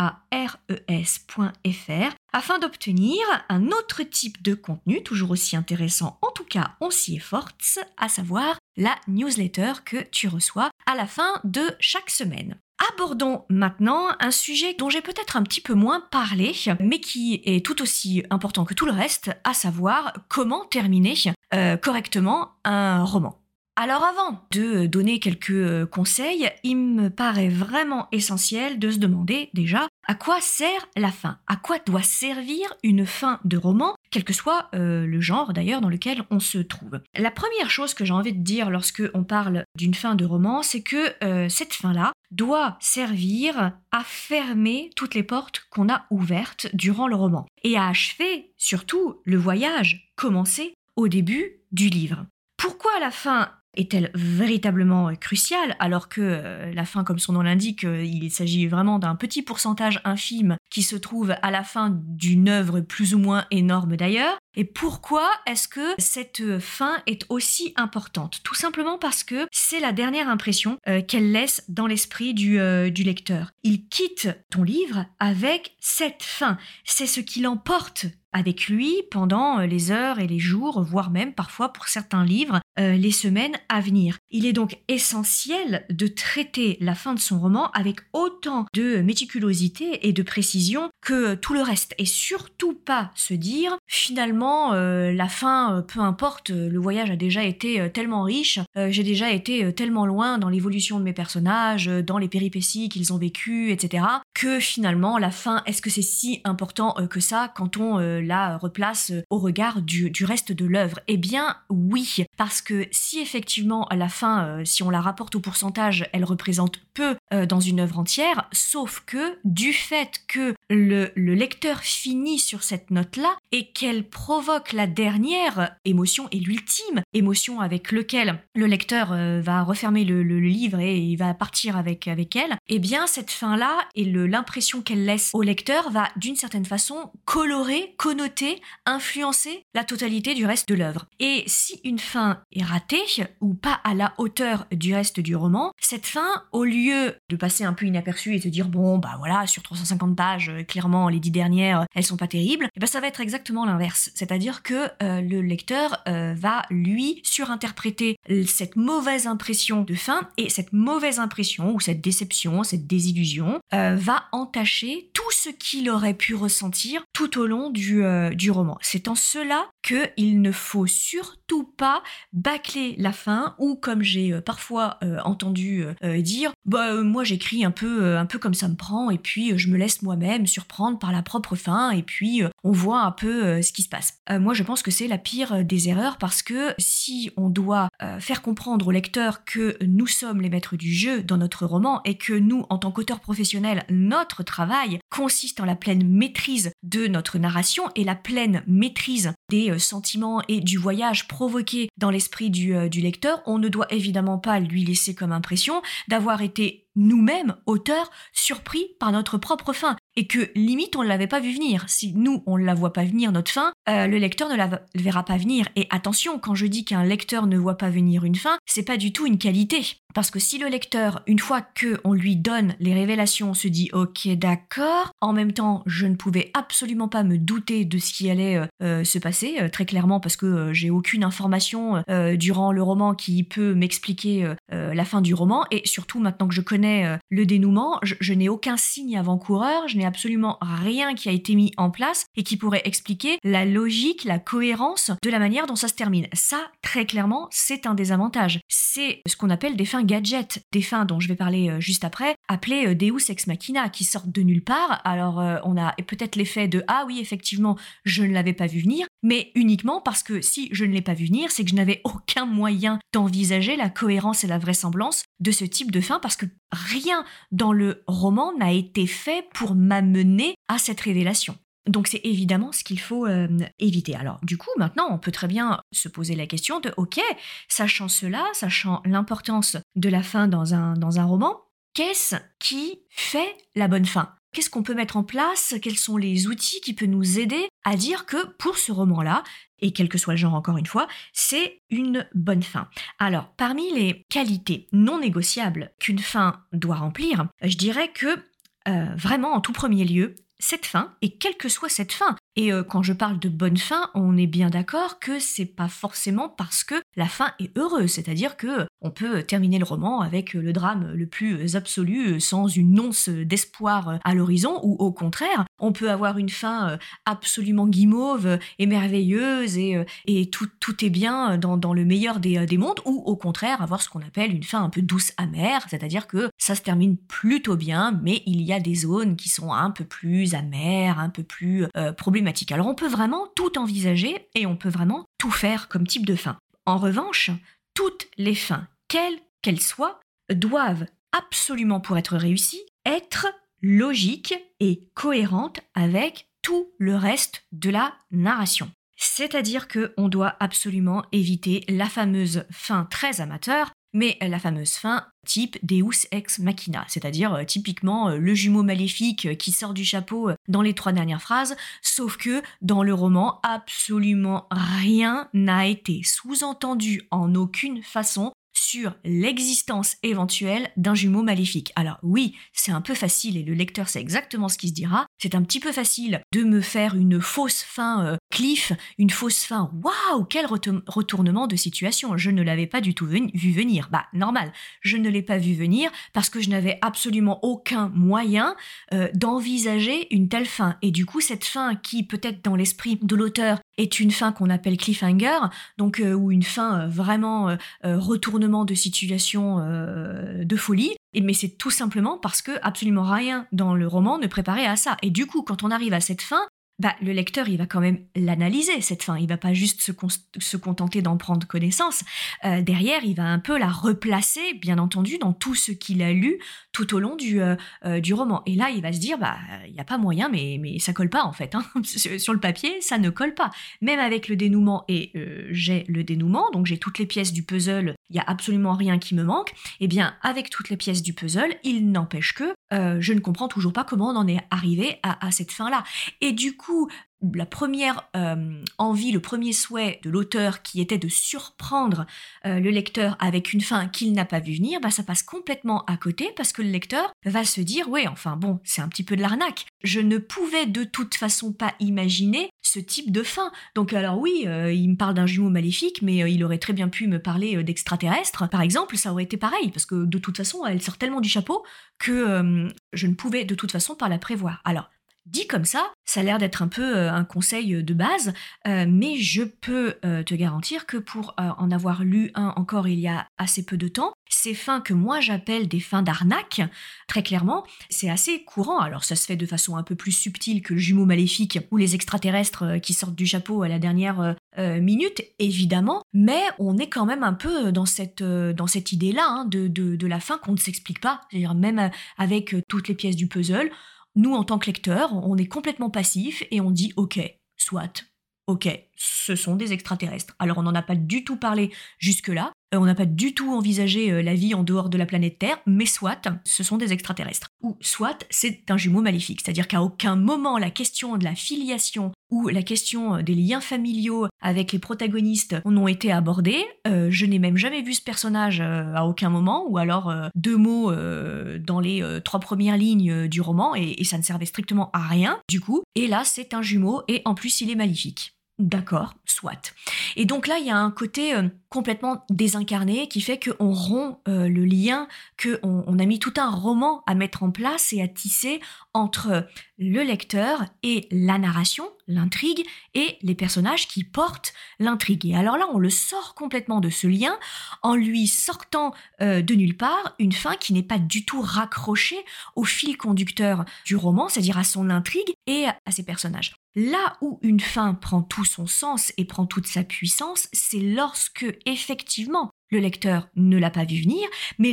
afin 2.33 2.59
d'obtenir 2.59 3.19
un 3.49 3.67
autre 3.67 4.03
type 4.03 4.41
de 4.41 4.53
contenu, 4.53 5.03
toujours 5.03 5.31
aussi 5.31 5.55
intéressant, 5.55 6.17
en 6.21 6.31
tout 6.31 6.45
cas 6.45 6.75
on 6.81 6.89
s'y 6.89 7.15
efforce, 7.15 7.79
à 7.97 8.09
savoir 8.09 8.57
la 8.77 8.95
newsletter 9.07 9.73
que 9.85 10.01
tu 10.11 10.27
reçois 10.27 10.71
à 10.85 10.95
la 10.95 11.05
fin 11.05 11.39
de 11.43 11.63
chaque 11.79 12.09
semaine. 12.09 12.60
Abordons 12.93 13.45
maintenant 13.49 14.07
un 14.19 14.31
sujet 14.31 14.73
dont 14.73 14.89
j'ai 14.89 15.01
peut-être 15.01 15.37
un 15.37 15.43
petit 15.43 15.61
peu 15.61 15.73
moins 15.73 16.01
parlé, 16.11 16.53
mais 16.79 16.99
qui 16.99 17.41
est 17.45 17.63
tout 17.65 17.81
aussi 17.81 18.23
important 18.29 18.65
que 18.65 18.73
tout 18.73 18.85
le 18.85 18.91
reste, 18.91 19.31
à 19.43 19.53
savoir 19.53 20.13
comment 20.29 20.65
terminer 20.65 21.13
euh, 21.53 21.77
correctement 21.77 22.51
un 22.63 23.03
roman. 23.03 23.37
Alors 23.77 24.03
avant 24.03 24.41
de 24.51 24.85
donner 24.85 25.19
quelques 25.19 25.51
euh, 25.51 25.85
conseils, 25.85 26.49
il 26.63 26.75
me 26.75 27.09
paraît 27.09 27.49
vraiment 27.49 28.07
essentiel 28.11 28.79
de 28.79 28.91
se 28.91 28.97
demander 28.97 29.49
déjà 29.53 29.87
à 30.07 30.13
quoi 30.13 30.41
sert 30.41 30.87
la 30.97 31.11
fin? 31.11 31.37
À 31.47 31.55
quoi 31.55 31.77
doit 31.85 32.03
servir 32.03 32.73
une 32.83 33.05
fin 33.05 33.39
de 33.45 33.57
roman, 33.57 33.95
quel 34.11 34.23
que 34.23 34.33
soit 34.33 34.69
euh, 34.75 35.05
le 35.05 35.21
genre 35.21 35.53
d'ailleurs 35.53 35.81
dans 35.81 35.89
lequel 35.89 36.23
on 36.31 36.39
se 36.39 36.57
trouve? 36.57 36.99
La 37.15 37.31
première 37.31 37.69
chose 37.69 37.93
que 37.93 38.05
j'ai 38.05 38.13
envie 38.13 38.33
de 38.33 38.43
dire 38.43 38.69
lorsque 38.69 39.03
on 39.13 39.23
parle 39.23 39.63
d'une 39.75 39.93
fin 39.93 40.15
de 40.15 40.25
roman, 40.25 40.63
c'est 40.63 40.83
que 40.83 41.13
cette 41.49 41.73
fin-là 41.73 42.11
doit 42.31 42.77
servir 42.79 43.73
à 43.91 44.03
fermer 44.03 44.89
toutes 44.95 45.15
les 45.15 45.23
portes 45.23 45.65
qu'on 45.69 45.89
a 45.89 46.05
ouvertes 46.09 46.67
durant 46.73 47.07
le 47.07 47.15
roman 47.15 47.45
et 47.63 47.77
à 47.77 47.87
achever 47.87 48.53
surtout 48.57 49.21
le 49.25 49.37
voyage 49.37 50.11
commencé 50.15 50.73
au 50.95 51.07
début 51.07 51.61
du 51.71 51.89
livre. 51.89 52.25
Pourquoi 52.57 52.99
la 52.99 53.11
fin 53.11 53.51
est-elle 53.75 54.11
véritablement 54.13 55.09
euh, 55.09 55.15
cruciale 55.15 55.75
alors 55.79 56.09
que 56.09 56.21
euh, 56.21 56.73
la 56.73 56.85
fin, 56.85 57.03
comme 57.03 57.19
son 57.19 57.33
nom 57.33 57.41
l'indique, 57.41 57.83
euh, 57.83 58.03
il 58.03 58.29
s'agit 58.31 58.67
vraiment 58.67 58.99
d'un 58.99 59.15
petit 59.15 59.41
pourcentage 59.41 60.01
infime 60.03 60.57
qui 60.69 60.83
se 60.83 60.95
trouve 60.95 61.35
à 61.41 61.51
la 61.51 61.63
fin 61.63 61.89
d'une 61.91 62.49
œuvre 62.49 62.81
plus 62.81 63.13
ou 63.13 63.19
moins 63.19 63.45
énorme 63.51 63.95
d'ailleurs? 63.95 64.37
Et 64.55 64.65
pourquoi 64.65 65.29
est-ce 65.45 65.67
que 65.67 65.93
cette 65.97 66.59
fin 66.59 66.97
est 67.07 67.25
aussi 67.29 67.73
importante? 67.77 68.41
Tout 68.43 68.55
simplement 68.55 68.97
parce 68.97 69.23
que 69.23 69.47
c'est 69.51 69.79
la 69.79 69.93
dernière 69.93 70.27
impression 70.27 70.77
qu'elle 71.07 71.31
laisse 71.31 71.63
dans 71.69 71.87
l'esprit 71.87 72.33
du, 72.33 72.59
du 72.91 73.03
lecteur. 73.03 73.51
Il 73.63 73.87
quitte 73.87 74.27
ton 74.49 74.63
livre 74.63 75.05
avec 75.19 75.77
cette 75.79 76.23
fin. 76.23 76.57
C'est 76.83 77.07
ce 77.07 77.21
qui 77.21 77.39
l'emporte 77.39 78.07
avec 78.33 78.67
lui 78.67 78.95
pendant 79.11 79.59
les 79.59 79.91
heures 79.91 80.19
et 80.19 80.27
les 80.27 80.39
jours, 80.39 80.81
voire 80.81 81.11
même 81.11 81.33
parfois 81.33 81.73
pour 81.73 81.87
certains 81.87 82.25
livres, 82.25 82.59
les 82.77 83.11
semaines 83.11 83.57
à 83.69 83.81
venir. 83.81 84.17
Il 84.31 84.45
est 84.45 84.53
donc 84.53 84.79
essentiel 84.87 85.85
de 85.89 86.07
traiter 86.07 86.77
la 86.79 86.95
fin 86.95 87.13
de 87.13 87.19
son 87.19 87.39
roman 87.39 87.69
avec 87.71 87.99
autant 88.13 88.65
de 88.73 89.01
méticulosité 89.01 90.07
et 90.07 90.13
de 90.13 90.23
précision 90.23 90.89
que 91.01 91.35
tout 91.35 91.53
le 91.53 91.61
reste 91.61 91.93
et 91.97 92.05
surtout 92.05 92.73
pas 92.73 93.11
se 93.15 93.33
dire 93.33 93.77
finalement 93.87 94.73
euh, 94.73 95.11
la 95.11 95.27
fin 95.27 95.77
euh, 95.77 95.81
peu 95.81 95.99
importe 95.99 96.49
le 96.49 96.79
voyage 96.79 97.09
a 97.09 97.15
déjà 97.15 97.43
été 97.43 97.81
euh, 97.81 97.89
tellement 97.89 98.23
riche 98.23 98.59
j'ai 98.75 99.03
déjà 99.03 99.31
été 99.31 99.73
tellement 99.73 100.05
loin 100.05 100.37
dans 100.37 100.49
l'évolution 100.49 100.99
de 100.99 101.03
mes 101.03 101.13
personnages 101.13 101.87
dans 101.87 102.17
les 102.17 102.27
péripéties 102.27 102.89
qu'ils 102.89 103.13
ont 103.13 103.17
vécues 103.17 103.71
etc 103.71 104.05
que 104.33 104.59
finalement 104.59 105.17
la 105.17 105.31
fin 105.31 105.63
est-ce 105.65 105.81
que 105.81 105.89
c'est 105.89 106.01
si 106.01 106.41
important 106.43 106.95
que 107.09 107.19
ça 107.19 107.51
quand 107.55 107.77
on 107.77 108.20
la 108.21 108.57
replace 108.57 109.11
au 109.29 109.37
regard 109.37 109.81
du, 109.81 110.11
reste 110.25 110.51
de 110.51 110.65
l'œuvre. 110.65 110.99
Eh 111.07 111.17
bien 111.17 111.57
oui 111.69 112.25
parce 112.37 112.61
que 112.61 112.87
si 112.91 113.19
effectivement 113.19 113.87
la 113.95 114.09
fin, 114.09 114.45
euh, 114.45 114.65
si 114.65 114.83
on 114.83 114.89
la 114.89 115.01
rapporte 115.01 115.35
au 115.35 115.39
pourcentage, 115.39 116.07
elle 116.13 116.25
représente 116.25 116.79
peu 116.93 117.15
euh, 117.33 117.45
dans 117.45 117.59
une 117.59 117.79
œuvre 117.79 117.99
entière, 117.99 118.47
sauf 118.51 119.03
que 119.05 119.37
du 119.43 119.73
fait 119.73 120.21
que 120.27 120.53
le, 120.71 121.11
lecteur 121.15 121.79
finit 121.79 122.39
sur 122.39 122.63
cette 122.63 122.91
note-là 122.91 123.35
et 123.51 123.71
qu'elle 123.71 124.07
provoque 124.07 124.73
la 124.73 124.87
dernière 124.87 125.75
émotion 125.85 126.27
et 126.31 126.39
l'ultime 126.39 127.01
émotion 127.13 127.59
avec 127.59 127.91
lequel 127.91 128.41
le 128.55 128.65
lecteur 128.67 129.11
euh, 129.11 129.41
va 129.41 129.63
refermer 129.63 130.05
le, 130.05 130.21
livre 130.21 130.79
et 130.79 130.97
il 130.97 131.17
va 131.17 131.33
partir 131.33 131.77
avec, 131.77 132.07
avec 132.07 132.35
elle, 132.35 132.57
eh 132.67 132.79
bien 132.79 133.05
cette 133.05 133.31
fin-là 133.31 133.77
et 133.95 134.05
l'impression 134.05 134.81
qu'elle 134.81 135.05
laisse 135.05 135.29
au 135.33 135.41
lecteur 135.41 135.91
va 135.91 136.07
d'une 136.15 136.35
certaine 136.35 136.65
façon 136.65 137.11
colorer, 137.25 137.93
connoter, 137.97 138.61
influencer 138.85 139.63
la 139.73 139.83
totalité 139.83 140.33
du 140.33 140.45
reste 140.45 140.69
de 140.69 140.75
l'œuvre. 140.75 141.05
Et 141.19 141.43
si 141.47 141.79
une 141.83 141.99
fin 141.99 142.41
est 142.51 142.63
ratée, 142.63 143.01
ou 143.39 143.53
pas 143.53 143.79
à 143.83 143.93
la 143.93 144.13
hauteur 144.17 144.65
du 144.71 144.93
reste 144.93 145.19
du 145.19 145.35
roman, 145.35 145.71
cette 145.79 146.05
fin, 146.05 146.43
au 146.51 146.63
lieu 146.63 147.15
de 147.29 147.35
passer 147.35 147.63
un 147.63 147.73
peu 147.73 147.85
inaperçue 147.85 148.35
et 148.35 148.39
de 148.39 148.49
dire 148.49 148.67
bon 148.67 148.97
bah 148.97 149.15
voilà 149.17 149.47
sur 149.47 149.63
350 149.63 150.15
pages, 150.15 150.51
clairement 150.61 151.09
les 151.09 151.19
dix 151.19 151.31
dernières 151.31 151.85
elles 151.95 152.03
sont 152.03 152.17
pas 152.17 152.27
terribles, 152.27 152.65
et 152.65 152.69
eh 152.75 152.79
ben 152.79 152.87
ça 152.87 152.99
va 152.99 153.07
être 153.07 153.21
exactement 153.21 153.65
l'inverse, 153.65 154.11
c'est-à-dire 154.15 154.63
que 154.63 154.89
euh, 155.03 155.21
le 155.21 155.41
lecteur 155.41 156.01
euh, 156.07 156.33
va 156.35 156.63
lui 156.69 157.21
surinterpréter 157.23 158.17
cette 158.45 158.75
mauvaise 158.75 159.27
impression 159.27 159.83
de 159.83 159.93
fin 159.93 160.29
et 160.37 160.49
cette 160.49 160.73
mauvaise 160.73 161.19
impression 161.19 161.73
ou 161.73 161.79
cette 161.79 162.01
déception, 162.01 162.63
cette 162.63 162.87
désillusion 162.87 163.59
va 163.71 164.25
entacher 164.31 165.09
tout 165.13 165.31
ce 165.31 165.49
qu'il 165.49 165.89
aurait 165.89 166.13
pu 166.13 166.35
ressentir 166.35 167.03
tout 167.13 167.39
au 167.39 167.47
long 167.47 167.69
du, 167.69 168.03
euh, 168.03 168.29
du 168.29 168.51
roman. 168.51 168.77
C'est 168.81 169.07
en 169.07 169.15
cela 169.15 169.67
qu'il 169.81 170.41
ne 170.41 170.51
faut 170.51 170.87
surtout 170.87 171.63
pas 171.63 172.03
bâcler 172.33 172.95
la 172.97 173.11
fin 173.11 173.55
ou 173.57 173.75
comme 173.75 174.01
j'ai 174.01 174.33
euh, 174.33 174.41
parfois 174.41 174.97
euh, 175.03 175.19
entendu 175.23 175.85
dire 176.19 176.51
bah 176.65 177.01
moi 177.01 177.23
j'écris 177.23 177.63
un 177.63 177.71
peu 177.71 178.17
un 178.17 178.25
peu 178.25 178.39
comme 178.39 178.53
ça 178.53 178.67
me 178.67 178.75
prend 178.75 179.09
et 179.09 179.17
puis 179.17 179.57
je 179.57 179.69
me 179.69 179.77
laisse 179.77 180.01
moi-même 180.01 180.47
surprendre 180.51 180.99
par 180.99 181.11
la 181.11 181.21
propre 181.21 181.55
fin 181.55 181.91
et 181.91 182.03
puis 182.03 182.43
on 182.63 182.71
voit 182.71 183.01
un 183.01 183.11
peu 183.11 183.61
ce 183.61 183.71
qui 183.71 183.83
se 183.83 183.89
passe. 183.89 184.19
moi 184.29 184.53
je 184.53 184.63
pense 184.63 184.83
que 184.83 184.91
c'est 184.91 185.07
la 185.07 185.17
pire 185.17 185.63
des 185.65 185.89
erreurs 185.89 186.17
parce 186.17 186.43
que 186.43 186.73
si 186.77 187.31
on 187.37 187.49
doit 187.49 187.89
faire 188.19 188.41
comprendre 188.41 188.87
au 188.87 188.91
lecteur 188.91 189.45
que 189.45 189.77
nous 189.85 190.07
sommes 190.07 190.41
les 190.41 190.49
maîtres 190.49 190.75
du 190.75 190.93
jeu 190.93 191.23
dans 191.23 191.37
notre 191.37 191.65
roman 191.65 192.01
et 192.05 192.17
que 192.17 192.33
nous 192.33 192.65
en 192.69 192.77
tant 192.77 192.91
qu'auteurs 192.91 193.19
professionnels 193.19 193.83
notre 193.89 194.43
travail 194.43 194.99
consiste 195.09 195.59
en 195.59 195.65
la 195.65 195.75
pleine 195.75 196.07
maîtrise 196.07 196.71
de 196.83 197.07
notre 197.07 197.37
narration 197.37 197.83
et 197.95 198.03
la 198.03 198.15
pleine 198.15 198.63
maîtrise 198.67 199.33
des 199.49 199.69
euh, 199.69 199.79
sentiments 199.79 200.41
et 200.47 200.59
du 200.59 200.77
voyage 200.77 201.27
provoqué 201.27 201.89
dans 201.97 202.09
l'esprit 202.09 202.51
euh, 202.71 202.89
du 202.89 203.01
lecteur, 203.01 203.41
on 203.45 203.59
ne 203.59 203.69
doit 203.69 203.91
évidemment 203.91 204.37
pas 204.37 204.59
lui 204.59 204.83
laisser 204.83 205.15
comme 205.15 205.31
impression 205.31 205.81
d'avoir 206.07 206.41
été 206.41 206.87
nous-mêmes, 206.95 207.55
auteurs, 207.65 208.11
surpris 208.33 208.95
par 208.99 209.11
notre 209.11 209.37
propre 209.37 209.73
fin 209.73 209.95
et 210.15 210.27
que 210.27 210.51
limite 210.55 210.95
on 210.95 211.03
ne 211.03 211.07
l'avait 211.07 211.27
pas 211.27 211.39
vu 211.39 211.53
venir. 211.53 211.85
Si 211.87 212.13
nous 212.13 212.43
on 212.45 212.57
ne 212.57 212.65
la 212.65 212.73
voit 212.73 212.93
pas 212.93 213.03
venir 213.03 213.31
notre 213.31 213.51
fin, 213.51 213.73
euh, 213.89 214.07
le 214.07 214.17
lecteur 214.17 214.49
ne 214.49 214.55
la 214.55 214.81
verra 214.95 215.23
pas 215.23 215.37
venir. 215.37 215.67
Et 215.75 215.87
attention, 215.89 216.39
quand 216.39 216.55
je 216.55 216.65
dis 216.65 216.85
qu'un 216.85 217.03
lecteur 217.03 217.47
ne 217.47 217.57
voit 217.57 217.77
pas 217.77 217.89
venir 217.89 218.23
une 218.25 218.35
fin, 218.35 218.57
c'est 218.65 218.83
pas 218.83 218.97
du 218.97 219.13
tout 219.13 219.25
une 219.25 219.37
qualité. 219.37 220.00
Parce 220.13 220.31
que 220.31 220.39
si 220.39 220.57
le 220.57 220.67
lecteur, 220.67 221.21
une 221.27 221.39
fois 221.39 221.61
que 221.61 221.99
on 222.03 222.13
lui 222.13 222.35
donne 222.35 222.75
les 222.79 222.93
révélations, 222.93 223.53
se 223.53 223.67
dit 223.67 223.89
ok 223.93 224.27
d'accord, 224.35 225.11
en 225.21 225.33
même 225.33 225.53
temps 225.53 225.83
je 225.85 226.05
ne 226.05 226.15
pouvais 226.15 226.51
absolument 226.53 227.07
pas 227.07 227.23
me 227.23 227.37
douter 227.37 227.85
de 227.85 227.97
ce 227.97 228.13
qui 228.13 228.29
allait 228.29 228.57
euh, 228.57 228.65
euh, 228.83 229.03
se 229.03 229.19
passer 229.19 229.69
très 229.71 229.85
clairement 229.85 230.19
parce 230.19 230.35
que 230.35 230.73
j'ai 230.73 230.89
aucune 230.89 231.23
information 231.23 232.03
durant 232.35 232.71
le 232.71 232.83
roman 232.83 233.13
qui 233.13 233.43
peut 233.43 233.73
m'expliquer 233.73 234.53
la 234.69 235.05
fin 235.05 235.21
du 235.21 235.33
roman 235.33 235.65
et 235.71 235.81
surtout 235.85 236.19
maintenant 236.19 236.47
que 236.47 236.53
je 236.53 236.61
connais 236.61 237.17
le 237.29 237.45
dénouement, 237.45 237.99
je, 238.03 238.15
je 238.19 238.33
n'ai 238.33 238.49
aucun 238.49 238.77
signe 238.77 239.17
avant-coureur, 239.17 239.87
je 239.87 239.97
absolument 240.05 240.57
rien 240.61 241.13
qui 241.15 241.29
a 241.29 241.31
été 241.31 241.55
mis 241.55 241.71
en 241.77 241.89
place 241.89 242.25
et 242.35 242.43
qui 242.43 242.57
pourrait 242.57 242.81
expliquer 242.85 243.37
la 243.43 243.65
logique, 243.65 244.23
la 244.23 244.39
cohérence 244.39 245.11
de 245.21 245.29
la 245.29 245.39
manière 245.39 245.67
dont 245.67 245.75
ça 245.75 245.87
se 245.87 245.93
termine. 245.93 246.27
Ça, 246.33 246.59
très 246.81 247.05
clairement, 247.05 247.47
c'est 247.51 247.85
un 247.85 247.93
désavantage. 247.93 248.61
C'est 248.67 249.21
ce 249.27 249.35
qu'on 249.35 249.49
appelle 249.49 249.75
des 249.75 249.85
fins 249.85 250.00
gadgets, 250.03 250.63
des 250.71 250.81
fins 250.81 251.05
dont 251.05 251.19
je 251.19 251.27
vais 251.27 251.35
parler 251.35 251.69
euh, 251.69 251.79
juste 251.79 252.03
après, 252.03 252.35
appelées 252.47 252.87
euh, 252.87 252.95
Deus 252.95 253.29
ex 253.29 253.47
machina, 253.47 253.89
qui 253.89 254.03
sortent 254.03 254.31
de 254.31 254.41
nulle 254.41 254.63
part. 254.63 255.01
Alors, 255.03 255.39
euh, 255.39 255.57
on 255.63 255.77
a 255.77 255.93
peut-être 256.07 256.35
l'effet 256.35 256.67
de 256.67 256.83
ah 256.87 257.03
oui, 257.07 257.19
effectivement, 257.19 257.77
je 258.05 258.23
ne 258.23 258.33
l'avais 258.33 258.53
pas 258.53 258.67
vu 258.67 258.81
venir, 258.81 259.07
mais 259.23 259.51
uniquement 259.55 260.01
parce 260.01 260.23
que 260.23 260.41
si 260.41 260.69
je 260.71 260.85
ne 260.85 260.93
l'ai 260.93 261.01
pas 261.01 261.13
vu 261.13 261.25
venir, 261.25 261.51
c'est 261.51 261.63
que 261.63 261.69
je 261.69 261.75
n'avais 261.75 262.01
aucun 262.03 262.45
moyen 262.45 262.99
d'envisager 263.13 263.75
la 263.75 263.89
cohérence 263.89 264.43
et 264.43 264.47
la 264.47 264.57
vraisemblance 264.57 265.23
de 265.39 265.51
ce 265.51 265.65
type 265.65 265.91
de 265.91 266.01
fin 266.01 266.19
parce 266.19 266.35
que 266.35 266.45
rien 266.71 267.23
dans 267.51 267.73
le 267.73 268.03
roman 268.07 268.53
n'a 268.57 268.71
été 268.71 269.07
fait 269.07 269.47
pour 269.53 269.75
m'amener 269.75 270.55
à 270.67 270.77
cette 270.77 271.01
révélation. 271.01 271.57
Donc 271.87 272.07
c'est 272.07 272.21
évidemment 272.23 272.71
ce 272.71 272.83
qu'il 272.83 272.99
faut 272.99 273.25
euh, 273.25 273.47
éviter. 273.79 274.15
Alors 274.15 274.39
du 274.43 274.57
coup, 274.57 274.69
maintenant, 274.77 275.07
on 275.09 275.17
peut 275.17 275.31
très 275.31 275.47
bien 275.47 275.81
se 275.91 276.09
poser 276.09 276.35
la 276.35 276.47
question 276.47 276.79
de, 276.79 276.93
ok, 276.97 277.19
sachant 277.67 278.07
cela, 278.07 278.45
sachant 278.53 279.01
l'importance 279.05 279.77
de 279.95 280.09
la 280.09 280.21
fin 280.21 280.47
dans 280.47 280.73
un, 280.73 281.25
roman, 281.25 281.61
qu'est-ce 281.93 282.35
qui 282.59 282.99
fait 283.09 283.55
la 283.75 283.87
bonne 283.87 284.05
fin? 284.05 284.33
Qu'est-ce 284.53 284.69
qu'on 284.69 284.83
peut 284.83 284.93
mettre 284.93 285.17
en 285.17 285.23
place? 285.23 285.75
Quels 285.81 285.97
sont 285.97 286.17
les 286.17 286.47
outils 286.47 286.81
qui 286.81 286.93
peuvent 286.93 287.07
nous 287.07 287.39
aider 287.39 287.69
à 287.85 287.95
dire 287.95 288.25
que 288.25 288.47
pour 288.57 288.77
ce 288.77 288.91
roman-là, 288.91 289.43
et 289.79 289.93
quel 289.93 290.09
que 290.09 290.17
soit 290.17 290.33
le 290.33 290.37
genre 290.37 290.53
encore 290.53 290.77
une 290.77 290.85
fois, 290.85 291.07
c'est 291.31 291.81
une 291.89 292.27
bonne 292.35 292.61
fin? 292.61 292.89
Alors, 293.17 293.53
parmi 293.55 293.93
les 293.93 294.25
qualités 294.29 294.87
non 294.91 295.19
négociables 295.19 295.93
qu'une 295.99 296.19
fin 296.19 296.63
doit 296.73 296.97
remplir, 296.97 297.47
je 297.61 297.77
dirais 297.77 298.11
que 298.11 298.43
euh, 298.87 299.05
vraiment 299.15 299.53
en 299.53 299.61
tout 299.61 299.73
premier 299.73 300.03
lieu, 300.03 300.35
cette 300.61 300.85
fin, 300.85 301.13
et 301.21 301.35
quelle 301.37 301.57
que 301.57 301.69
soit 301.69 301.89
cette 301.89 302.13
fin, 302.13 302.35
et 302.55 302.71
euh, 302.71 302.83
quand 302.83 303.03
je 303.03 303.13
parle 303.13 303.39
de 303.39 303.49
bonne 303.49 303.77
fin, 303.77 304.09
on 304.13 304.37
est 304.37 304.47
bien 304.47 304.69
d'accord 304.69 305.19
que 305.19 305.39
c'est 305.39 305.65
pas 305.65 305.87
forcément 305.87 306.49
parce 306.49 306.83
que 306.83 306.95
la 307.15 307.27
fin 307.27 307.53
est 307.59 307.75
heureuse, 307.77 308.11
c'est-à-dire 308.11 308.57
que 308.57 308.87
on 309.01 309.11
peut 309.11 309.43
terminer 309.43 309.79
le 309.79 309.85
roman 309.85 310.21
avec 310.21 310.53
le 310.53 310.73
drame 310.73 311.11
le 311.13 311.25
plus 311.25 311.75
absolu 311.75 312.39
sans 312.39 312.67
une 312.67 312.99
once 312.99 313.29
d'espoir 313.29 314.19
à 314.23 314.33
l'horizon 314.33 314.79
ou 314.83 314.95
au 314.95 315.11
contraire, 315.11 315.65
on 315.79 315.91
peut 315.91 316.11
avoir 316.11 316.37
une 316.37 316.49
fin 316.49 316.91
euh, 316.91 316.97
absolument 317.25 317.87
guimauve 317.87 318.59
et 318.79 318.85
merveilleuse 318.85 319.77
et, 319.77 319.95
euh, 319.95 320.03
et 320.25 320.49
tout, 320.49 320.67
tout 320.79 321.03
est 321.03 321.09
bien 321.09 321.57
dans, 321.57 321.77
dans 321.77 321.93
le 321.93 322.05
meilleur 322.05 322.39
des, 322.39 322.65
des 322.65 322.77
mondes 322.77 322.99
ou 323.05 323.23
au 323.25 323.35
contraire 323.35 323.81
avoir 323.81 324.01
ce 324.01 324.09
qu'on 324.09 324.21
appelle 324.21 324.53
une 324.53 324.63
fin 324.63 324.83
un 324.83 324.89
peu 324.89 325.01
douce 325.01 325.31
amère, 325.37 325.85
c'est-à-dire 325.89 326.27
que 326.27 326.49
ça 326.57 326.75
se 326.75 326.81
termine 326.81 327.17
plutôt 327.17 327.75
bien 327.75 328.19
mais 328.23 328.43
il 328.45 328.61
y 328.61 328.73
a 328.73 328.79
des 328.79 328.95
zones 328.95 329.35
qui 329.35 329.49
sont 329.49 329.73
un 329.73 329.91
peu 329.91 330.03
plus 330.03 330.53
amères, 330.53 331.19
un 331.19 331.29
peu 331.29 331.43
plus 331.43 331.87
problématiques 332.17 332.71
alors 332.71 332.87
on 332.87 332.95
peut 332.95 333.07
vraiment 333.07 333.47
tout 333.55 333.77
envisager 333.77 334.47
et 334.55 334.65
on 334.65 334.75
peut 334.75 334.89
vraiment 334.89 335.25
tout 335.37 335.51
faire 335.51 335.87
comme 335.87 336.07
type 336.07 336.25
de 336.25 336.35
fin. 336.35 336.57
En 336.85 336.97
revanche, 336.97 337.51
toutes 337.93 338.27
les 338.37 338.55
fins, 338.55 338.87
quelles 339.07 339.39
qu'elles 339.61 339.81
soient, 339.81 340.19
doivent 340.49 341.05
absolument 341.31 341.99
pour 341.99 342.17
être 342.17 342.35
réussies 342.35 342.83
être 343.05 343.47
logiques 343.81 344.53
et 344.79 345.09
cohérentes 345.13 345.79
avec 345.95 346.47
tout 346.61 346.91
le 346.97 347.15
reste 347.15 347.63
de 347.71 347.89
la 347.89 348.13
narration. 348.31 348.91
C'est-à-dire 349.15 349.87
qu'on 349.87 350.29
doit 350.29 350.55
absolument 350.59 351.23
éviter 351.31 351.83
la 351.87 352.07
fameuse 352.07 352.65
fin 352.71 353.05
très 353.05 353.41
amateur 353.41 353.91
mais 354.13 354.37
la 354.41 354.59
fameuse 354.59 354.93
fin 354.93 355.25
type 355.45 355.77
Deus 355.83 356.27
ex 356.31 356.59
machina, 356.59 357.05
c'est-à-dire 357.07 357.53
euh, 357.53 357.63
typiquement 357.63 358.29
euh, 358.29 358.37
le 358.37 358.53
jumeau 358.53 358.83
maléfique 358.83 359.45
euh, 359.45 359.55
qui 359.55 359.71
sort 359.71 359.93
du 359.93 360.05
chapeau 360.05 360.51
dans 360.67 360.81
les 360.81 360.93
trois 360.93 361.11
dernières 361.11 361.41
phrases, 361.41 361.75
sauf 362.01 362.37
que 362.37 362.61
dans 362.81 363.03
le 363.03 363.13
roman, 363.13 363.59
absolument 363.63 364.67
rien 364.71 365.49
n'a 365.53 365.87
été 365.87 366.21
sous-entendu 366.23 367.23
en 367.31 367.55
aucune 367.55 368.03
façon 368.03 368.51
sur 368.91 369.13
l'existence 369.23 370.17
éventuelle 370.21 370.89
d'un 370.97 371.15
jumeau 371.15 371.43
maléfique. 371.43 371.93
Alors 371.95 372.17
oui, 372.23 372.57
c'est 372.73 372.91
un 372.91 372.99
peu 372.99 373.13
facile 373.13 373.55
et 373.55 373.63
le 373.63 373.73
lecteur 373.73 374.09
sait 374.09 374.19
exactement 374.19 374.67
ce 374.67 374.77
qui 374.77 374.89
se 374.89 374.93
dira. 374.93 375.27
C'est 375.37 375.55
un 375.55 375.61
petit 375.61 375.79
peu 375.79 375.93
facile 375.93 376.41
de 376.53 376.63
me 376.63 376.81
faire 376.81 377.15
une 377.15 377.39
fausse 377.39 377.83
fin 377.83 378.25
euh, 378.25 378.37
cliff, 378.51 378.91
une 379.17 379.29
fausse 379.29 379.63
fin. 379.63 379.89
Waouh, 380.03 380.43
quel 380.43 380.65
retournement 380.65 381.67
de 381.67 381.77
situation. 381.77 382.35
Je 382.35 382.51
ne 382.51 382.61
l'avais 382.61 382.85
pas 382.85 382.99
du 382.99 383.15
tout 383.15 383.25
vu 383.25 383.71
venir. 383.71 384.09
Bah 384.11 384.25
normal, 384.33 384.73
je 384.99 385.15
ne 385.15 385.29
l'ai 385.29 385.41
pas 385.41 385.57
vu 385.57 385.73
venir 385.73 386.11
parce 386.33 386.49
que 386.49 386.59
je 386.59 386.69
n'avais 386.69 386.99
absolument 387.01 387.63
aucun 387.63 388.09
moyen 388.13 388.75
euh, 389.13 389.29
d'envisager 389.33 390.35
une 390.35 390.49
telle 390.49 390.65
fin. 390.65 390.97
Et 391.01 391.11
du 391.11 391.25
coup, 391.25 391.39
cette 391.39 391.63
fin 391.63 391.95
qui 391.95 392.23
peut-être 392.23 392.61
dans 392.61 392.75
l'esprit 392.75 393.17
de 393.21 393.35
l'auteur 393.37 393.79
est 393.97 394.19
une 394.19 394.31
fin 394.31 394.51
qu'on 394.51 394.69
appelle 394.69 394.97
cliffhanger, 394.97 395.59
donc 395.97 396.19
euh, 396.19 396.33
ou 396.33 396.51
une 396.51 396.63
fin 396.63 397.07
vraiment 397.07 397.77
retournement 398.03 398.80
de 398.85 398.93
situation 398.93 399.79
euh, 399.79 400.63
de 400.63 400.75
folie, 400.75 401.15
mais 401.39 401.53
c'est 401.53 401.77
tout 401.77 401.91
simplement 401.91 402.37
parce 402.37 402.61
que 402.61 402.71
absolument 402.81 403.23
rien 403.23 403.67
dans 403.71 403.93
le 403.93 404.07
roman 404.07 404.37
ne 404.37 404.47
préparait 404.47 404.85
à 404.85 404.95
ça. 404.95 405.17
Et 405.21 405.29
du 405.29 405.45
coup, 405.45 405.61
quand 405.61 405.83
on 405.83 405.91
arrive 405.91 406.13
à 406.13 406.21
cette 406.21 406.41
fin, 406.41 406.61
bah, 407.01 407.15
le 407.19 407.31
lecteur, 407.31 407.67
il 407.67 407.77
va 407.77 407.87
quand 407.87 407.99
même 407.99 408.19
l'analyser, 408.35 409.01
cette 409.01 409.23
fin. 409.23 409.35
Il 409.39 409.47
va 409.47 409.57
pas 409.57 409.73
juste 409.73 410.01
se, 410.01 410.77
contenter 410.77 411.23
d'en 411.23 411.35
prendre 411.35 411.65
connaissance. 411.65 412.23
Euh, 412.63 412.83
derrière, 412.83 413.23
il 413.23 413.35
va 413.35 413.45
un 413.45 413.57
peu 413.57 413.79
la 413.79 413.89
replacer, 413.89 414.75
bien 414.75 414.99
entendu, 414.99 415.39
dans 415.39 415.51
tout 415.51 415.73
ce 415.73 415.91
qu'il 415.91 416.21
a 416.21 416.31
lu 416.31 416.59
tout 416.91 417.15
au 417.15 417.19
long 417.19 417.35
du, 417.35 417.59
euh, 417.59 417.75
euh, 418.05 418.19
du 418.19 418.35
roman. 418.35 418.61
Et 418.67 418.75
là, 418.75 418.91
il 418.91 419.01
va 419.01 419.11
se 419.11 419.19
dire, 419.19 419.39
bah, 419.39 419.57
il 419.87 419.93
n'y 419.93 419.99
a 419.99 420.03
pas 420.03 420.19
moyen, 420.19 420.47
mais, 420.47 420.77
mais 420.79 420.99
ça 420.99 421.11
colle 421.11 421.31
pas, 421.31 421.43
en 421.43 421.53
fait. 421.53 421.73
Hein. 421.73 421.83
Sur 422.03 422.53
le 422.53 422.59
papier, 422.59 423.01
ça 423.01 423.17
ne 423.17 423.31
colle 423.31 423.55
pas. 423.55 423.71
Même 424.01 424.19
avec 424.19 424.47
le 424.47 424.55
dénouement, 424.55 425.03
et 425.07 425.31
j'ai 425.71 426.05
le 426.07 426.23
dénouement, 426.23 426.69
donc 426.71 426.85
j'ai 426.85 426.99
toutes 426.99 427.17
les 427.17 427.25
pièces 427.25 427.51
du 427.51 427.63
puzzle, 427.63 428.13
il 428.29 428.35
y 428.35 428.39
a 428.39 428.43
absolument 428.45 428.93
rien 428.93 429.17
qui 429.17 429.33
me 429.33 429.43
manque. 429.43 429.73
Eh 429.99 430.07
bien, 430.07 430.35
avec 430.43 430.69
toutes 430.69 430.89
les 430.89 430.97
pièces 430.97 431.23
du 431.23 431.33
puzzle, 431.33 431.73
il 431.83 432.11
n'empêche 432.11 432.53
que 432.53 432.75
je 432.91 433.33
ne 433.33 433.39
comprends 433.39 433.67
toujours 433.67 433.93
pas 433.93 434.03
comment 434.03 434.29
on 434.29 434.35
en 434.35 434.47
est 434.47 434.59
arrivé 434.69 435.19
à, 435.23 435.45
à 435.45 435.51
cette 435.51 435.71
fin-là. 435.71 436.03
Et 436.41 436.51
du 436.51 436.75
coup, 436.75 437.09
la 437.53 437.65
première 437.65 438.29
euh, 438.35 438.81
envie, 438.97 439.31
le 439.31 439.39
premier 439.39 439.73
souhait 439.73 440.19
de 440.23 440.29
l'auteur 440.29 440.81
qui 440.81 441.01
était 441.01 441.17
de 441.17 441.27
surprendre 441.27 442.25
euh, 442.65 442.79
le 442.79 442.89
lecteur 442.89 443.35
avec 443.39 443.73
une 443.73 443.81
fin 443.81 444.07
qu'il 444.07 444.33
n'a 444.33 444.45
pas 444.45 444.59
vu 444.59 444.75
venir, 444.75 444.99
bah 445.01 445.09
ça 445.09 445.23
passe 445.23 445.43
complètement 445.43 446.05
à 446.05 446.17
côté 446.17 446.51
parce 446.55 446.71
que 446.71 446.81
le 446.81 446.89
lecteur 446.89 447.31
va 447.45 447.63
se 447.63 447.81
dire 447.81 448.09
ouais 448.09 448.27
enfin 448.27 448.55
bon 448.55 448.79
c'est 448.83 449.01
un 449.01 449.07
petit 449.07 449.23
peu 449.23 449.35
de 449.35 449.41
l'arnaque. 449.41 449.85
Je 450.03 450.19
ne 450.19 450.37
pouvais 450.37 450.85
de 450.85 451.03
toute 451.03 451.35
façon 451.35 451.73
pas 451.73 451.93
imaginer 451.99 452.69
ce 452.81 452.99
type 452.99 453.31
de 453.31 453.43
fin. 453.43 453.71
Donc 453.95 454.13
alors 454.13 454.37
oui, 454.37 454.63
euh, 454.67 454.91
il 454.91 455.09
me 455.09 455.15
parle 455.15 455.33
d'un 455.33 455.45
jumeau 455.45 455.69
maléfique, 455.69 456.21
mais 456.21 456.51
il 456.51 456.63
aurait 456.63 456.77
très 456.77 456.93
bien 456.93 457.09
pu 457.09 457.27
me 457.27 457.39
parler 457.39 457.83
d'extraterrestres, 457.83 458.69
par 458.69 458.81
exemple, 458.81 459.17
ça 459.17 459.31
aurait 459.31 459.43
été 459.43 459.57
pareil 459.57 459.91
parce 459.91 460.05
que 460.05 460.25
de 460.25 460.37
toute 460.37 460.57
façon 460.57 460.85
elle 460.85 461.01
sort 461.01 461.17
tellement 461.17 461.41
du 461.41 461.49
chapeau 461.49 461.83
que 462.19 462.87
je 463.13 463.27
ne 463.27 463.33
pouvais 463.33 463.65
de 463.65 463.75
toute 463.75 463.91
façon 463.91 464.15
pas 464.15 464.29
la 464.29 464.37
prévoir. 464.37 464.81
Alors 464.83 465.09
Dit 465.47 465.65
comme 465.65 465.85
ça, 465.85 466.11
ça 466.23 466.41
a 466.41 466.43
l'air 466.43 466.59
d'être 466.59 466.83
un 466.83 466.87
peu 466.87 467.17
euh, 467.17 467.33
un 467.33 467.43
conseil 467.43 468.03
de 468.03 468.13
base, 468.13 468.53
euh, 468.87 469.05
mais 469.09 469.37
je 469.37 469.63
peux 469.63 470.13
euh, 470.23 470.43
te 470.43 470.53
garantir 470.53 471.07
que 471.07 471.17
pour 471.17 471.55
en 471.57 471.89
avoir 471.89 472.23
lu 472.23 472.51
un 472.53 472.73
encore 472.75 473.07
il 473.07 473.19
y 473.19 473.27
a 473.27 473.47
assez 473.57 473.83
peu 473.83 473.97
de 473.97 474.07
temps, 474.07 474.33
ces 474.49 474.75
fins 474.75 475.01
que 475.01 475.13
moi 475.13 475.39
j'appelle 475.39 475.87
des 475.87 475.99
fins 475.99 476.21
d'arnaque, 476.21 476.81
très 477.27 477.41
clairement, 477.41 477.85
c'est 478.09 478.29
assez 478.29 478.63
courant. 478.63 478.99
Alors 478.99 479.23
ça 479.23 479.35
se 479.35 479.45
fait 479.45 479.55
de 479.55 479.65
façon 479.65 479.97
un 479.97 480.03
peu 480.03 480.15
plus 480.15 480.31
subtile 480.31 480.83
que 480.83 480.93
le 480.93 480.99
jumeau 480.99 481.25
maléfique 481.25 481.79
ou 481.89 481.97
les 481.97 482.13
extraterrestres 482.13 482.99
qui 483.01 483.13
sortent 483.13 483.35
du 483.35 483.47
chapeau 483.47 483.81
à 483.81 483.87
la 483.87 483.99
dernière 483.99 484.55
minute, 484.77 485.41
évidemment, 485.59 486.21
mais 486.33 486.61
on 486.79 486.97
est 486.97 487.09
quand 487.09 487.25
même 487.25 487.43
un 487.43 487.53
peu 487.53 487.91
dans 487.91 488.05
cette, 488.05 488.43
cette 488.87 489.11
idée-là 489.11 489.45
hein, 489.47 489.65
de, 489.65 489.87
de, 489.87 490.15
de 490.15 490.27
la 490.27 490.39
fin 490.39 490.57
qu'on 490.57 490.73
ne 490.73 490.77
s'explique 490.77 491.21
pas. 491.21 491.41
C'est-à-dire 491.49 491.75
même 491.75 492.11
avec 492.37 492.75
toutes 492.87 493.07
les 493.07 493.15
pièces 493.15 493.35
du 493.35 493.47
puzzle, 493.47 493.91
nous, 494.35 494.53
en 494.53 494.63
tant 494.63 494.79
que 494.79 494.87
lecteurs, 494.87 495.33
on 495.33 495.57
est 495.57 495.67
complètement 495.67 496.09
passif 496.09 496.63
et 496.71 496.81
on 496.81 496.91
dit 496.91 497.13
OK, 497.15 497.39
soit, 497.77 498.25
OK, 498.67 498.87
ce 499.15 499.55
sont 499.55 499.75
des 499.75 499.93
extraterrestres. 499.93 500.55
Alors 500.59 500.77
on 500.77 500.83
n'en 500.83 500.95
a 500.95 501.01
pas 501.01 501.15
du 501.15 501.43
tout 501.43 501.57
parlé 501.57 501.91
jusque-là, 502.17 502.71
on 502.97 503.05
n'a 503.05 503.15
pas 503.15 503.25
du 503.25 503.53
tout 503.53 503.71
envisagé 503.71 504.31
euh, 504.31 504.41
la 504.41 504.53
vie 504.53 504.73
en 504.73 504.83
dehors 504.83 505.09
de 505.09 505.17
la 505.17 505.25
planète 505.25 505.59
Terre, 505.59 505.77
mais 505.85 506.05
soit, 506.05 506.47
ce 506.65 506.83
sont 506.83 506.97
des 506.97 507.13
extraterrestres. 507.13 507.67
Ou 507.81 507.97
soit, 508.01 508.45
c'est 508.49 508.89
un 508.89 508.97
jumeau 508.97 509.21
maléfique, 509.21 509.61
c'est-à-dire 509.63 509.87
qu'à 509.87 510.01
aucun 510.01 510.35
moment 510.35 510.77
la 510.77 510.89
question 510.89 511.37
de 511.37 511.43
la 511.43 511.55
filiation 511.55 512.31
ou 512.51 512.67
la 512.67 512.83
question 512.83 513.35
euh, 513.35 513.41
des 513.41 513.55
liens 513.55 513.81
familiaux 513.81 514.47
avec 514.61 514.91
les 514.91 514.99
protagonistes 514.99 515.77
n'ont 515.85 516.07
été 516.07 516.31
abordés. 516.31 516.83
je 517.05 517.45
n'ai 517.45 517.59
même 517.59 517.77
jamais 517.77 518.01
vu 518.01 518.13
ce 518.13 518.21
personnage 518.21 518.81
à 518.81 519.25
aucun 519.25 519.49
moment, 519.49 519.85
ou 519.89 519.97
alors 519.97 520.33
deux 520.55 520.77
mots 520.77 521.11
dans 521.11 521.99
les 521.99 522.39
trois 522.43 522.59
premières 522.59 522.97
lignes 522.97 523.47
du 523.47 523.61
roman, 523.61 523.95
et, 523.95 524.15
et 524.17 524.23
ça 524.23 524.37
ne 524.37 524.43
servait 524.43 524.65
strictement 524.65 525.09
à 525.13 525.27
rien, 525.27 525.59
du 525.69 525.79
coup. 525.79 526.03
Et 526.15 526.27
là, 526.27 526.43
c'est 526.45 526.73
un 526.73 526.81
jumeau, 526.81 527.23
et 527.27 527.41
en 527.45 527.55
plus, 527.55 527.81
il 527.81 527.89
est 527.89 527.95
maléfique. 527.95 528.53
D'accord, 528.81 529.35
soit. 529.45 529.93
Et 530.35 530.45
donc 530.45 530.65
là, 530.65 530.79
il 530.79 530.87
y 530.87 530.89
a 530.89 530.97
un 530.97 531.11
côté 531.11 531.53
euh, 531.53 531.67
complètement 531.89 532.43
désincarné 532.49 533.27
qui 533.27 533.39
fait 533.39 533.59
qu'on 533.59 533.93
rompt 533.93 534.39
euh, 534.47 534.67
le 534.67 534.85
lien, 534.85 535.27
qu'on 535.61 536.03
on 536.07 536.17
a 536.17 536.25
mis 536.25 536.39
tout 536.39 536.53
un 536.57 536.71
roman 536.71 537.21
à 537.27 537.35
mettre 537.35 537.61
en 537.61 537.69
place 537.69 538.11
et 538.11 538.23
à 538.23 538.27
tisser 538.27 538.81
entre 539.13 539.67
le 539.99 540.23
lecteur 540.23 540.85
et 541.03 541.27
la 541.29 541.59
narration, 541.59 542.05
l'intrigue, 542.31 542.85
et 543.13 543.37
les 543.41 543.55
personnages 543.55 544.07
qui 544.07 544.23
portent 544.23 544.73
l'intrigue. 544.99 545.45
Et 545.45 545.55
alors 545.55 545.77
là, 545.77 545.87
on 545.93 545.97
le 545.97 546.09
sort 546.09 546.55
complètement 546.55 546.99
de 546.99 547.09
ce 547.09 547.27
lien 547.27 547.57
en 548.01 548.15
lui 548.15 548.47
sortant 548.47 549.13
euh, 549.41 549.61
de 549.61 549.73
nulle 549.75 549.97
part 549.97 550.35
une 550.39 550.51
fin 550.51 550.75
qui 550.75 550.93
n'est 550.93 551.03
pas 551.03 551.19
du 551.19 551.45
tout 551.45 551.61
raccrochée 551.61 552.43
au 552.75 552.83
fil 552.83 553.17
conducteur 553.17 553.85
du 554.05 554.15
roman, 554.15 554.49
c'est-à-dire 554.49 554.77
à 554.77 554.83
son 554.83 555.09
intrigue 555.09 555.53
et 555.67 555.85
à 555.85 556.11
ses 556.11 556.23
personnages. 556.23 556.73
Là 556.95 557.37
où 557.41 557.59
une 557.61 557.79
fin 557.79 558.13
prend 558.13 558.41
tout 558.41 558.65
son 558.65 558.85
sens 558.85 559.31
et 559.37 559.45
prend 559.45 559.65
toute 559.65 559.87
sa 559.87 560.03
puissance, 560.03 560.67
c'est 560.73 560.99
lorsque 560.99 561.65
effectivement 561.85 562.69
le 562.89 562.99
lecteur 562.99 563.47
ne 563.55 563.77
l'a 563.77 563.89
pas 563.89 564.03
vu 564.03 564.21
venir, 564.21 564.47
mais 564.77 564.91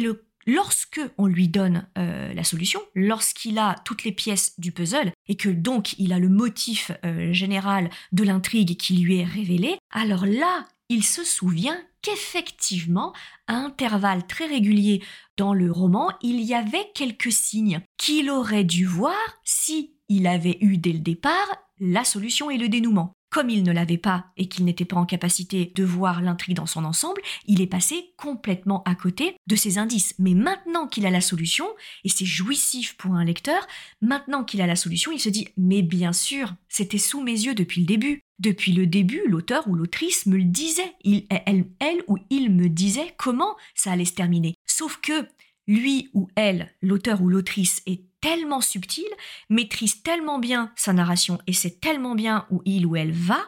lorsque 0.48 1.00
on 1.18 1.26
lui 1.26 1.46
donne 1.46 1.86
euh, 1.98 2.32
la 2.32 2.42
solution, 2.42 2.80
lorsqu'il 2.94 3.58
a 3.58 3.76
toutes 3.84 4.02
les 4.02 4.12
pièces 4.12 4.58
du 4.58 4.72
puzzle 4.72 5.12
et 5.28 5.36
que 5.36 5.50
donc 5.50 5.94
il 5.98 6.12
a 6.12 6.18
le 6.18 6.30
motif 6.30 6.90
euh, 7.04 7.32
général 7.32 7.90
de 8.12 8.24
l'intrigue 8.24 8.76
qui 8.76 8.96
lui 8.96 9.18
est 9.18 9.24
révélé, 9.24 9.76
alors 9.92 10.24
là, 10.24 10.64
il 10.88 11.04
se 11.04 11.22
souvient 11.22 11.78
qu'effectivement, 12.00 13.12
à 13.46 13.56
intervalles 13.56 14.26
très 14.26 14.46
réguliers 14.46 15.02
dans 15.36 15.52
le 15.52 15.70
roman, 15.70 16.10
il 16.22 16.40
y 16.40 16.54
avait 16.54 16.90
quelques 16.94 17.32
signes 17.32 17.82
qu'il 17.98 18.30
aurait 18.30 18.64
dû 18.64 18.86
voir 18.86 19.16
si 19.44 19.92
il 20.08 20.26
avait 20.26 20.56
eu 20.62 20.78
dès 20.78 20.92
le 20.92 21.00
départ 21.00 21.48
la 21.78 22.04
solution 22.04 22.50
et 22.50 22.56
le 22.56 22.70
dénouement. 22.70 23.12
Comme 23.30 23.50
il 23.50 23.62
ne 23.62 23.72
l'avait 23.72 23.98
pas 23.98 24.26
et 24.36 24.48
qu'il 24.48 24.64
n'était 24.64 24.86
pas 24.86 24.96
en 24.96 25.04
capacité 25.04 25.72
de 25.74 25.84
voir 25.84 26.22
l'intrigue 26.22 26.56
dans 26.56 26.66
son 26.66 26.84
ensemble, 26.84 27.20
il 27.46 27.60
est 27.60 27.66
passé 27.66 28.12
complètement 28.16 28.82
à 28.84 28.94
côté 28.94 29.36
de 29.46 29.56
ces 29.56 29.76
indices. 29.76 30.14
Mais 30.18 30.34
maintenant 30.34 30.86
qu'il 30.86 31.04
a 31.04 31.10
la 31.10 31.20
solution, 31.20 31.66
et 32.04 32.08
c'est 32.08 32.24
jouissif 32.24 32.96
pour 32.96 33.14
un 33.14 33.24
lecteur, 33.24 33.66
maintenant 34.00 34.44
qu'il 34.44 34.62
a 34.62 34.66
la 34.66 34.76
solution, 34.76 35.12
il 35.12 35.20
se 35.20 35.28
dit 35.28 35.48
Mais 35.58 35.82
bien 35.82 36.14
sûr, 36.14 36.54
c'était 36.68 36.98
sous 36.98 37.22
mes 37.22 37.32
yeux 37.32 37.54
depuis 37.54 37.82
le 37.82 37.86
début. 37.86 38.22
Depuis 38.38 38.72
le 38.72 38.86
début, 38.86 39.22
l'auteur 39.26 39.68
ou 39.68 39.74
l'autrice 39.74 40.26
me 40.26 40.36
le 40.36 40.44
disait. 40.44 40.94
Il, 41.02 41.26
elle, 41.28 41.66
elle 41.80 42.02
ou 42.06 42.18
il 42.30 42.50
me 42.50 42.68
disait 42.68 43.14
comment 43.18 43.56
ça 43.74 43.92
allait 43.92 44.04
se 44.04 44.14
terminer. 44.14 44.54
Sauf 44.64 45.00
que 45.02 45.28
lui 45.66 46.08
ou 46.14 46.28
elle, 46.34 46.72
l'auteur 46.80 47.20
ou 47.20 47.28
l'autrice, 47.28 47.82
est 47.86 48.07
tellement 48.20 48.60
subtil, 48.60 49.08
maîtrise 49.48 50.02
tellement 50.02 50.38
bien 50.38 50.72
sa 50.76 50.92
narration 50.92 51.38
et 51.46 51.52
sait 51.52 51.78
tellement 51.80 52.14
bien 52.14 52.46
où 52.50 52.62
il 52.64 52.86
ou 52.86 52.96
elle 52.96 53.12
va 53.12 53.40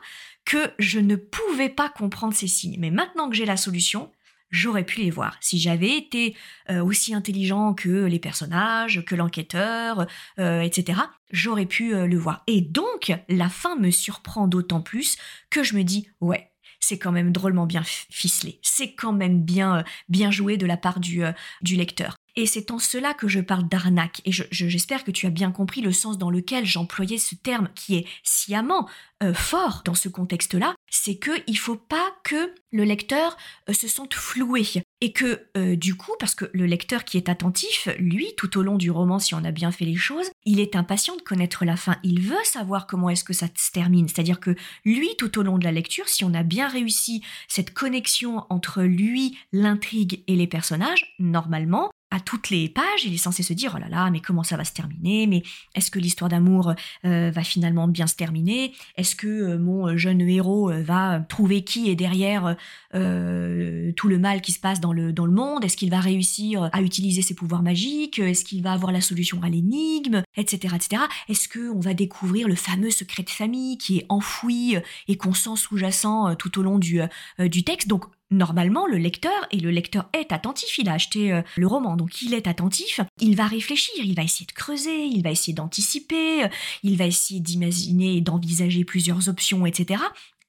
que 0.45 0.73
je 0.79 0.99
ne 0.99 1.17
pouvais 1.17 1.69
pas 1.69 1.89
comprendre 1.89 2.35
ces 2.35 2.49
signes. 2.49 2.77
Mais 2.79 2.91
maintenant 2.91 3.29
que 3.29 3.37
j'ai 3.37 3.45
la 3.45 3.57
solution, 3.57 4.11
j'aurais 4.51 4.85
pu 4.85 5.01
les 5.01 5.11
voir. 5.11 5.37
Si 5.41 5.59
j'avais 5.59 5.97
été 5.97 6.37
euh, 6.71 6.83
aussi 6.85 7.15
intelligent 7.15 7.75
que 7.75 8.05
les 8.07 8.19
personnages, 8.19 9.05
que 9.05 9.15
l'enquêteur, 9.15 10.07
euh, 10.39 10.61
etc., 10.61 11.01
j'aurais 11.31 11.67
pu 11.67 11.95
euh, 11.95 12.07
le 12.07 12.19
voir. 12.19 12.43
Et 12.47 12.61
donc, 12.61 13.13
la 13.29 13.49
fin 13.49 13.77
me 13.77 13.91
surprend 13.91 14.49
d'autant 14.49 14.81
plus 14.81 15.17
que 15.51 15.63
je 15.63 15.77
me 15.77 15.85
dis, 15.85 16.09
ouais, 16.21 16.51
c'est 16.81 16.99
quand 16.99 17.13
même 17.13 17.31
drôlement 17.31 17.67
bien 17.67 17.83
ficelé, 17.85 18.59
c'est 18.63 18.95
quand 18.95 19.13
même 19.13 19.43
bien, 19.43 19.85
bien 20.09 20.31
joué 20.31 20.57
de 20.57 20.67
la 20.67 20.79
part 20.79 20.99
du, 20.99 21.23
du 21.61 21.77
lecteur. 21.77 22.17
Et 22.41 22.47
c'est 22.47 22.71
en 22.71 22.79
cela 22.79 23.13
que 23.13 23.29
je 23.29 23.39
parle 23.39 23.69
d'arnaque. 23.69 24.23
Et 24.25 24.33
j'espère 24.33 25.05
que 25.05 25.11
tu 25.11 25.27
as 25.27 25.31
bien 25.31 25.53
compris 25.53 25.83
le 25.83 25.93
sens 25.93 26.17
dans 26.17 26.31
lequel 26.31 26.65
j'employais 26.65 27.19
ce 27.19 27.35
terme 27.35 27.69
qui 27.75 27.97
est 27.97 28.07
sciemment 28.23 28.89
euh, 29.23 29.35
fort 29.35 29.83
dans 29.85 29.93
ce 29.93 30.09
contexte-là. 30.09 30.75
C'est 30.91 31.19
qu'il 31.19 31.43
ne 31.47 31.59
faut 31.59 31.77
pas 31.77 32.15
que 32.25 32.55
le 32.73 32.85
lecteur 32.85 33.37
euh, 33.69 33.75
se 33.75 33.89
sente 33.89 34.15
floué. 34.15 34.65
Et 35.03 35.13
que 35.13 35.49
euh, 35.59 35.77
du 35.77 35.97
coup, 35.97 36.13
parce 36.19 36.35
que 36.35 36.47
le 36.55 36.65
lecteur 36.65 37.05
qui 37.05 37.19
est 37.19 37.29
attentif, 37.29 37.89
lui, 37.99 38.33
tout 38.39 38.57
au 38.57 38.63
long 38.63 38.77
du 38.77 38.91
roman, 38.91 39.19
si 39.19 39.35
on 39.35 39.45
a 39.45 39.51
bien 39.51 39.71
fait 39.71 39.85
les 39.85 39.97
choses, 39.97 40.31
il 40.47 40.61
est 40.61 40.77
impatient 40.77 41.17
de 41.17 41.23
connaître 41.23 41.67
la 41.67 41.77
fin. 41.77 41.97
Il 42.03 42.23
veut 42.23 42.43
savoir 42.45 42.87
comment 42.87 43.11
est-ce 43.11 43.25
que 43.25 43.35
ça 43.35 43.49
se 43.55 43.71
termine. 43.71 44.09
C'est-à-dire 44.09 44.41
que 44.41 44.57
lui, 44.87 45.11
tout 45.19 45.39
au 45.39 45.43
long 45.43 45.59
de 45.59 45.65
la 45.65 45.73
lecture, 45.73 46.09
si 46.09 46.25
on 46.25 46.33
a 46.33 46.43
bien 46.43 46.69
réussi 46.69 47.23
cette 47.49 47.75
connexion 47.75 48.47
entre 48.49 48.83
lui, 48.83 49.37
l'intrigue 49.53 50.25
et 50.27 50.37
les 50.37 50.47
personnages, 50.47 51.15
normalement, 51.19 51.90
à 52.11 52.19
toutes 52.19 52.51
les 52.51 52.69
pages, 52.69 53.05
il 53.05 53.15
est 53.15 53.19
censé 53.19 53.43
se 53.43 53.53
dire 53.53 53.75
oh 53.77 53.79
là 53.79 53.89
là, 53.89 54.11
mais 54.11 54.21
comment 54.21 54.43
ça 54.43 54.57
va 54.57 54.65
se 54.65 54.73
terminer? 54.73 55.27
Mais 55.27 55.43
est-ce 55.75 55.91
que 55.91 55.99
l'histoire 55.99 56.29
d'amour 56.29 56.75
euh, 57.05 57.31
va 57.31 57.43
finalement 57.43 57.87
bien 57.87 58.07
se 58.07 58.17
terminer? 58.17 58.73
Est-ce 58.97 59.15
que 59.15 59.29
euh, 59.29 59.59
mon 59.59 59.97
jeune 59.97 60.21
héros 60.21 60.71
euh, 60.71 60.83
va 60.83 61.21
trouver 61.21 61.63
qui 61.63 61.89
est 61.89 61.95
derrière 61.95 62.57
tout 62.93 64.09
le 64.09 64.19
mal 64.19 64.41
qui 64.41 64.53
se 64.53 64.59
passe 64.59 64.81
dans 64.81 64.93
le 64.93 65.13
dans 65.13 65.27
le 65.27 65.33
monde? 65.33 65.65
Est-ce 65.65 65.77
qu'il 65.77 65.91
va 65.91 66.01
réussir 66.01 66.69
à 66.73 66.83
utiliser 66.83 67.23
ses 67.23 67.35
pouvoirs 67.35 67.63
magiques? 67.63 68.19
Est-ce 68.19 68.45
qu'il 68.45 68.63
va 68.63 68.73
avoir 68.73 68.91
la 68.91 69.01
solution 69.01 69.41
à 69.43 69.49
l'énigme? 69.49 70.23
Etc. 70.37 70.75
etc. 70.75 71.03
Est-ce 71.29 71.47
que 71.47 71.71
on 71.71 71.79
va 71.79 71.95
découvrir 71.95 72.49
le 72.49 72.57
fameux 72.57 72.91
secret 72.91 73.23
de 73.23 73.31
famille 73.31 73.79
qui 73.79 73.99
est 73.99 74.07
enfoui 74.09 74.77
et 75.07 75.17
qu'on 75.17 75.35
sent 75.35 75.57
sous-jacent 75.57 76.35
tout 76.37 76.59
au 76.59 76.63
long 76.63 76.79
du 76.79 77.01
du 77.39 77.63
texte? 77.63 77.87
Donc 77.87 78.07
Normalement, 78.33 78.87
le 78.87 78.97
lecteur, 78.97 79.33
et 79.51 79.59
le 79.59 79.71
lecteur 79.71 80.09
est 80.13 80.31
attentif, 80.31 80.79
il 80.79 80.89
a 80.89 80.93
acheté 80.93 81.33
euh, 81.33 81.43
le 81.57 81.67
roman, 81.67 81.97
donc 81.97 82.23
il 82.23 82.33
est 82.33 82.47
attentif, 82.47 83.01
il 83.21 83.35
va 83.35 83.47
réfléchir, 83.47 84.05
il 84.05 84.15
va 84.15 84.23
essayer 84.23 84.47
de 84.47 84.53
creuser, 84.53 85.05
il 85.05 85.23
va 85.25 85.33
essayer 85.33 85.53
d'anticiper, 85.53 86.45
euh, 86.45 86.49
il 86.85 86.97
va 86.97 87.07
essayer 87.07 87.41
d'imaginer 87.41 88.17
et 88.17 88.21
d'envisager 88.21 88.85
plusieurs 88.85 89.29
options, 89.29 89.67
etc. 89.67 90.01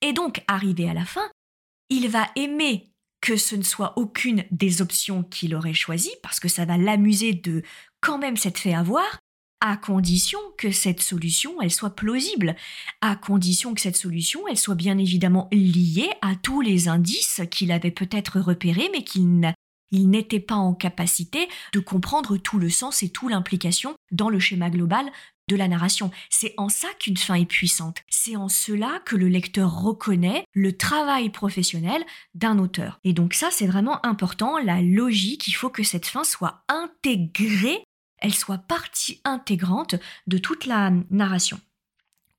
Et 0.02 0.14
donc, 0.14 0.44
arrivé 0.48 0.88
à 0.88 0.94
la 0.94 1.06
fin, 1.06 1.28
il 1.90 2.08
va 2.08 2.28
aimer 2.36 2.92
que 3.20 3.36
ce 3.36 3.56
ne 3.56 3.64
soit 3.64 3.98
aucune 3.98 4.46
des 4.52 4.82
options 4.84 5.24
qu'il 5.24 5.56
aurait 5.56 5.74
choisies, 5.74 6.16
parce 6.22 6.40
que 6.40 6.50
ça 6.50 6.66
va 6.66 6.78
l'amuser 6.78 7.34
de 7.34 7.64
quand 8.00 8.20
même 8.20 8.38
s'être 8.38 8.60
fait 8.60 8.74
avoir, 8.74 9.20
à 9.62 9.78
condition 9.78 10.40
que 10.58 10.72
cette 10.72 11.02
solution, 11.02 11.62
elle 11.62 11.72
soit 11.72 11.96
plausible, 11.96 12.56
à 13.00 13.16
condition 13.16 13.74
que 13.74 13.82
cette 13.82 13.96
solution, 13.96 14.42
elle 14.50 14.58
soit 14.58 14.76
bien 14.76 14.98
évidemment 14.98 15.48
liée 15.52 16.10
à 16.22 16.36
tous 16.36 16.62
les 16.62 16.88
indices 16.88 17.42
qu'il 17.50 17.72
avait 17.72 17.92
peut-être 17.92 18.40
repérés, 18.40 18.90
mais 18.92 19.04
qu'il 19.04 19.54
n'était 19.92 20.40
pas 20.40 20.56
en 20.56 20.74
capacité 20.74 21.48
de 21.74 21.80
comprendre 21.80 22.38
tout 22.38 22.60
le 22.60 22.70
sens 22.70 23.04
et 23.04 23.10
toute 23.10 23.30
l'implication 23.30 23.94
dans 24.12 24.30
le 24.30 24.40
schéma 24.40 24.70
global 24.70 25.06
de 25.48 25.56
la 25.56 25.68
narration. 25.68 26.12
C'est 26.30 26.54
en 26.58 26.70
ça 26.70 26.88
qu'une 27.00 27.18
fin 27.18 27.36
est 27.36 27.46
puissante. 27.46 27.98
C'est 28.08 28.38
en 28.38 28.48
cela 28.48 29.02
que 29.06 29.16
le 29.18 29.28
lecteur 29.28 29.82
reconnaît 29.82 30.46
le 30.54 30.78
travail 30.78 31.30
professionnel 31.30 32.04
d'un 32.34 32.58
auteur. 32.58 33.00
Et 33.04 33.14
donc 33.14 33.34
ça, 33.34 33.50
c'est 33.52 33.68
vraiment 33.68 34.06
important, 34.06 34.58
la 34.60 34.82
logique, 34.82 35.48
il 35.48 35.54
faut 35.54 35.70
que 35.70 35.84
cette 35.84 36.06
fin 36.06 36.24
soit 36.24 36.64
intégrée 36.70 37.84
elle 38.22 38.34
soit 38.34 38.60
partie 38.60 39.20
intégrante 39.24 39.96
de 40.28 40.38
toute 40.38 40.66
la 40.66 40.92
narration. 41.10 41.60